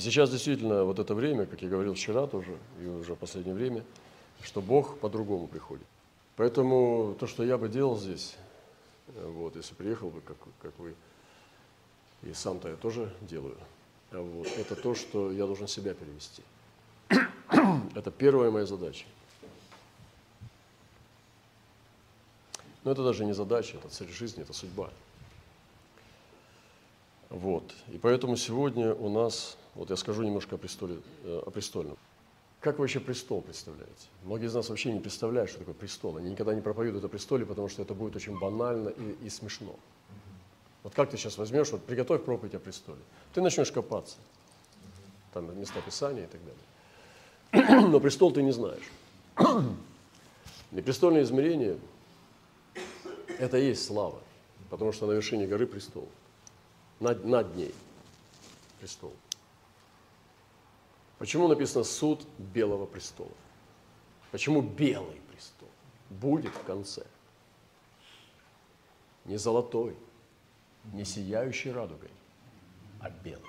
И 0.00 0.02
сейчас 0.02 0.30
действительно 0.30 0.84
вот 0.84 0.98
это 0.98 1.14
время, 1.14 1.44
как 1.44 1.60
я 1.60 1.68
говорил 1.68 1.92
вчера 1.92 2.26
тоже, 2.26 2.56
и 2.80 2.86
уже 2.86 3.14
последнее 3.14 3.54
время, 3.54 3.84
что 4.42 4.62
Бог 4.62 4.98
по-другому 4.98 5.46
приходит. 5.46 5.86
Поэтому 6.36 7.14
то, 7.20 7.26
что 7.26 7.44
я 7.44 7.58
бы 7.58 7.68
делал 7.68 7.98
здесь, 7.98 8.34
вот, 9.08 9.56
если 9.56 9.74
приехал 9.74 10.08
бы, 10.08 10.22
как, 10.22 10.38
как 10.62 10.72
вы, 10.78 10.94
и 12.22 12.32
сам-то 12.32 12.70
я 12.70 12.76
тоже 12.76 13.12
делаю, 13.20 13.58
вот, 14.10 14.46
это 14.56 14.74
то, 14.74 14.94
что 14.94 15.30
я 15.32 15.44
должен 15.44 15.68
себя 15.68 15.92
перевести. 15.92 16.42
Это 17.94 18.10
первая 18.10 18.50
моя 18.50 18.64
задача. 18.64 19.04
Но 22.84 22.92
это 22.92 23.04
даже 23.04 23.26
не 23.26 23.34
задача, 23.34 23.76
это 23.76 23.90
цель 23.90 24.08
жизни, 24.08 24.42
это 24.42 24.54
судьба. 24.54 24.88
Вот. 27.30 27.72
И 27.92 27.98
поэтому 27.98 28.36
сегодня 28.36 28.92
у 28.92 29.08
нас, 29.08 29.56
вот 29.80 29.88
я 29.88 29.96
скажу 29.96 30.22
немножко 30.22 30.56
о 30.56 30.58
престоле, 30.58 30.98
э, 31.24 31.42
о 31.46 31.50
престольном. 31.50 31.96
Как 32.60 32.76
вы 32.76 32.82
вообще 32.82 33.00
престол 33.00 33.40
представляете? 33.40 34.08
Многие 34.24 34.44
из 34.44 34.54
нас 34.54 34.68
вообще 34.68 34.92
не 34.92 35.00
представляют, 35.00 35.48
что 35.48 35.60
такое 35.60 35.72
престол. 35.72 36.18
Они 36.18 36.30
никогда 36.30 36.54
не 36.54 36.60
проповедуют 36.60 37.02
о 37.06 37.08
престоле, 37.08 37.46
потому 37.46 37.70
что 37.70 37.80
это 37.80 37.94
будет 37.94 38.14
очень 38.14 38.38
банально 38.38 38.90
и, 38.90 39.16
и 39.24 39.30
смешно. 39.30 39.74
Вот 40.82 40.92
как 40.92 41.08
ты 41.08 41.16
сейчас 41.16 41.38
возьмешь, 41.38 41.70
вот 41.70 41.82
приготовь 41.82 42.22
проповедь 42.24 42.54
о 42.54 42.58
престоле. 42.58 43.00
Ты 43.32 43.40
начнешь 43.40 43.72
копаться. 43.72 44.18
Там 45.32 45.58
места 45.58 45.80
Писания 45.80 46.24
и 46.24 46.26
так 46.26 46.40
далее. 46.44 47.80
Но 47.88 48.00
престол 48.00 48.32
ты 48.32 48.42
не 48.42 48.52
знаешь. 48.52 48.90
И 50.72 50.82
престольное 50.82 51.22
измерение– 51.22 51.78
это 53.38 53.56
и 53.56 53.68
есть 53.68 53.86
слава, 53.86 54.20
потому 54.68 54.92
что 54.92 55.06
на 55.06 55.12
вершине 55.12 55.46
горы 55.46 55.66
престол, 55.66 56.06
над, 57.00 57.24
над 57.24 57.56
ней 57.56 57.74
престол. 58.78 59.14
Почему 61.20 61.48
написано 61.48 61.84
суд 61.84 62.26
белого 62.38 62.86
престола? 62.86 63.30
Почему 64.30 64.62
белый 64.62 65.20
престол 65.30 65.68
будет 66.08 66.54
в 66.54 66.64
конце? 66.64 67.04
Не 69.26 69.36
золотой, 69.36 69.94
не 70.94 71.04
сияющий 71.04 71.72
радугой, 71.72 72.08
а 73.00 73.10
белый. 73.10 73.44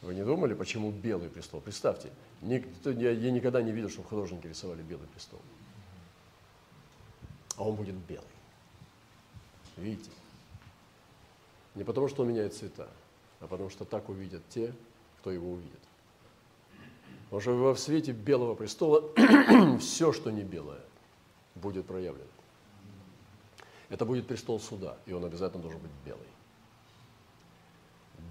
Вы 0.00 0.14
не 0.14 0.24
думали, 0.24 0.54
почему 0.54 0.92
белый 0.92 1.28
престол? 1.28 1.60
Представьте, 1.60 2.12
никто, 2.40 2.90
я, 2.90 3.10
я 3.10 3.32
никогда 3.32 3.60
не 3.60 3.72
видел, 3.72 3.88
чтобы 3.88 4.06
художники 4.06 4.46
рисовали 4.46 4.82
белый 4.82 5.08
престол. 5.08 5.40
А 7.56 7.64
он 7.64 7.74
будет 7.74 7.96
белый. 7.96 8.24
Видите? 9.76 10.12
Не 11.74 11.82
потому, 11.82 12.06
что 12.06 12.22
он 12.22 12.28
меняет 12.28 12.54
цвета, 12.54 12.88
а 13.40 13.46
потому 13.46 13.70
что 13.70 13.84
так 13.84 14.08
увидят 14.08 14.42
те, 14.48 14.72
кто 15.20 15.30
его 15.30 15.52
увидит. 15.52 15.80
Потому 17.24 17.40
что 17.40 17.52
во 17.54 17.76
свете 17.76 18.12
белого 18.12 18.54
престола 18.54 19.04
все, 19.80 20.12
что 20.12 20.30
не 20.30 20.42
белое, 20.42 20.80
будет 21.54 21.86
проявлено. 21.86 22.24
Это 23.90 24.04
будет 24.04 24.26
престол 24.26 24.60
суда, 24.60 24.96
и 25.06 25.12
он 25.12 25.24
обязательно 25.24 25.62
должен 25.62 25.80
быть 25.80 25.90
белый. 26.04 26.26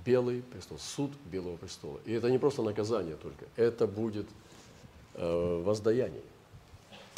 Белый 0.06 0.42
престол, 0.42 0.80
суд 0.80 1.12
белого 1.26 1.58
престола. 1.58 2.00
И 2.06 2.14
это 2.14 2.30
не 2.32 2.38
просто 2.38 2.62
наказание 2.62 3.16
только, 3.16 3.46
это 3.56 3.88
будет 3.88 4.28
э, 5.16 5.62
воздаяние. 5.64 6.22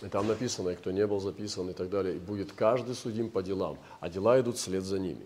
И 0.02 0.08
там 0.08 0.28
написано, 0.28 0.70
и 0.70 0.76
кто 0.76 0.92
не 0.92 1.06
был 1.06 1.20
записан 1.20 1.70
и 1.70 1.74
так 1.74 1.90
далее, 1.90 2.16
и 2.16 2.20
будет 2.20 2.52
каждый 2.54 2.96
судим 2.96 3.30
по 3.30 3.44
делам, 3.44 3.78
а 4.00 4.10
дела 4.10 4.40
идут 4.40 4.58
вслед 4.58 4.84
за 4.84 4.98
ними. 4.98 5.26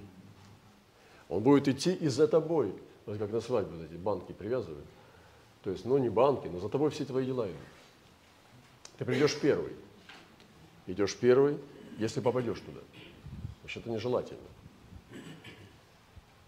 Он 1.34 1.42
будет 1.42 1.68
идти 1.68 1.92
и 1.92 2.08
за 2.10 2.28
тобой. 2.28 2.72
Вот 3.08 3.18
как 3.18 3.32
на 3.32 3.42
свадьбе 3.42 3.76
вот 3.76 3.86
эти 3.86 3.98
банки 3.98 4.32
привязывают. 4.34 4.86
То 5.64 5.72
есть, 5.72 5.84
ну 5.84 5.98
не 5.98 6.10
банки, 6.10 6.48
но 6.48 6.60
за 6.60 6.70
тобой 6.70 6.92
все 6.92 7.06
твои 7.06 7.26
дела 7.26 7.48
идут. 7.48 7.58
Ты 9.00 9.06
придешь 9.06 9.40
первый. 9.40 9.74
Идешь 10.86 11.16
первый, 11.18 11.58
если 11.98 12.20
попадешь 12.20 12.60
туда. 12.60 12.82
Вообще-то 13.64 13.90
нежелательно. 13.90 14.42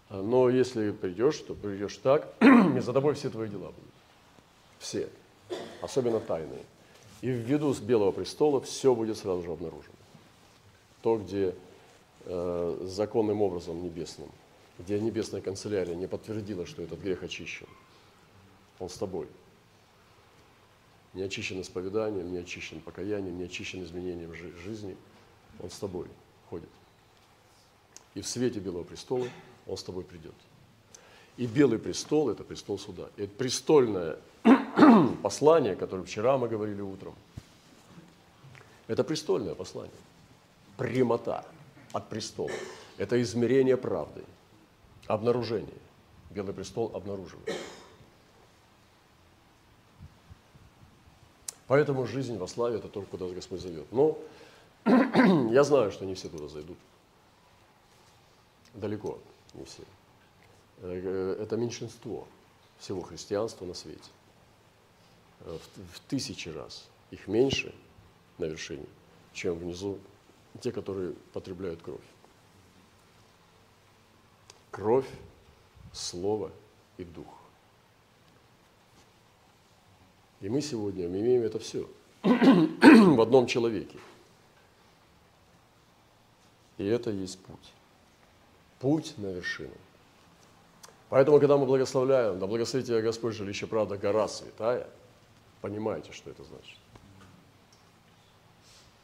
Но 0.08 0.48
если 0.50 0.92
придешь, 0.92 1.38
то 1.38 1.54
придешь 1.54 1.96
так, 1.96 2.32
и 2.40 2.78
за 2.78 2.92
тобой 2.92 3.14
все 3.14 3.28
твои 3.28 3.48
дела 3.48 3.72
будут. 3.72 3.94
Все. 4.78 5.08
Особенно 5.82 6.20
тайные. 6.20 6.62
И 7.22 7.30
в 7.30 7.38
виду 7.38 7.74
с 7.74 7.80
Белого 7.80 8.12
престола 8.12 8.60
все 8.60 8.94
будет 8.94 9.18
сразу 9.18 9.42
же 9.42 9.50
обнаружено. 9.50 9.94
То, 11.02 11.16
где 11.16 11.56
э, 12.24 12.78
законным 12.84 13.42
образом 13.42 13.82
небесным, 13.82 14.28
где 14.78 15.00
небесная 15.00 15.40
канцелярия 15.40 15.94
не 15.94 16.06
подтвердила, 16.06 16.66
что 16.66 16.82
этот 16.82 17.00
грех 17.00 17.22
очищен, 17.22 17.66
он 18.78 18.88
с 18.88 18.96
тобой. 18.96 19.26
Не 21.14 21.22
очищен 21.22 21.60
исповеданием, 21.60 22.30
не 22.30 22.38
очищен 22.38 22.80
покаянием, 22.80 23.38
не 23.38 23.44
очищен 23.44 23.82
изменением 23.82 24.34
жизни, 24.34 24.96
он 25.60 25.70
с 25.70 25.78
тобой 25.78 26.08
ходит 26.50 26.68
и 28.16 28.22
в 28.22 28.26
свете 28.26 28.60
Белого 28.60 28.82
престола 28.82 29.28
он 29.66 29.76
с 29.76 29.82
тобой 29.82 30.02
придет. 30.02 30.34
И 31.36 31.46
Белый 31.46 31.78
престол– 31.78 32.30
это 32.30 32.44
престол 32.44 32.78
суда. 32.78 33.10
И 33.18 33.24
это 33.24 33.34
престольное 33.34 34.16
послание, 35.22 35.76
которое 35.76 36.02
вчера 36.02 36.38
мы 36.38 36.48
говорили 36.48 36.80
утром, 36.80 37.14
это 38.86 39.04
престольное 39.04 39.54
послание. 39.54 39.92
Прямота 40.78 41.44
от 41.92 42.08
престола. 42.08 42.50
Это 42.96 43.20
измерение 43.20 43.76
правды, 43.76 44.24
обнаружение. 45.06 45.78
Белый 46.30 46.54
престол 46.54 46.90
обнаруживает. 46.94 47.54
Поэтому 51.66 52.06
жизнь 52.06 52.36
во 52.36 52.46
славе– 52.46 52.76
это 52.78 52.88
только 52.88 53.10
куда 53.10 53.26
Господь 53.26 53.60
зовет. 53.60 53.90
Но 53.90 54.18
я 54.84 55.64
знаю, 55.64 55.90
что 55.90 56.04
не 56.04 56.14
все 56.14 56.28
туда 56.28 56.48
зайдут. 56.48 56.78
Далеко 58.74 59.18
не 59.54 59.64
все. 59.64 59.82
Э, 60.78 61.36
это 61.40 61.56
меньшинство 61.56 62.28
всего 62.78 63.00
христианства 63.00 63.64
на 63.64 63.74
свете. 63.74 64.10
Э, 65.40 65.58
в, 65.58 65.96
в 65.96 66.00
тысячи 66.08 66.48
раз 66.48 66.86
их 67.10 67.26
меньше 67.26 67.74
на 68.38 68.44
вершине, 68.44 68.86
чем 69.32 69.58
внизу 69.58 69.98
те, 70.60 70.70
которые 70.70 71.14
потребляют 71.32 71.82
кровь. 71.82 72.00
Кровь, 74.70 75.08
слово 75.92 76.50
и 76.98 77.04
дух. 77.04 77.26
И 80.40 80.48
мы 80.48 80.60
сегодня 80.60 81.08
мы 81.08 81.20
имеем 81.20 81.42
это 81.42 81.58
все 81.58 81.88
в 82.22 83.20
одном 83.20 83.46
человеке. 83.46 83.98
И 86.78 86.84
это 86.84 87.10
есть 87.10 87.38
путь 87.38 87.72
путь 88.78 89.14
на 89.18 89.26
вершину. 89.26 89.74
Поэтому, 91.08 91.38
когда 91.38 91.56
мы 91.56 91.66
благословляем, 91.66 92.38
да 92.38 92.46
благословите 92.46 93.00
Господь, 93.00 93.34
жилище 93.34 93.66
правда, 93.66 93.96
гора 93.96 94.28
святая, 94.28 94.86
понимаете, 95.60 96.12
что 96.12 96.30
это 96.30 96.42
значит. 96.44 96.76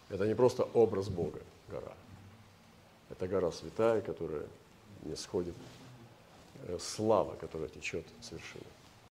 Это 0.09 0.27
не 0.27 0.35
просто 0.35 0.65
образ 0.75 1.09
Бога, 1.09 1.41
гора. 1.69 1.93
Это 3.09 3.29
гора 3.29 3.53
святая, 3.53 4.01
которая 4.01 4.47
не 5.03 5.17
сходит, 5.17 5.55
э, 6.67 6.79
слава, 6.81 7.35
которая 7.37 7.69
течет 7.69 8.05
с 8.21 8.33
вершины. 8.33 8.65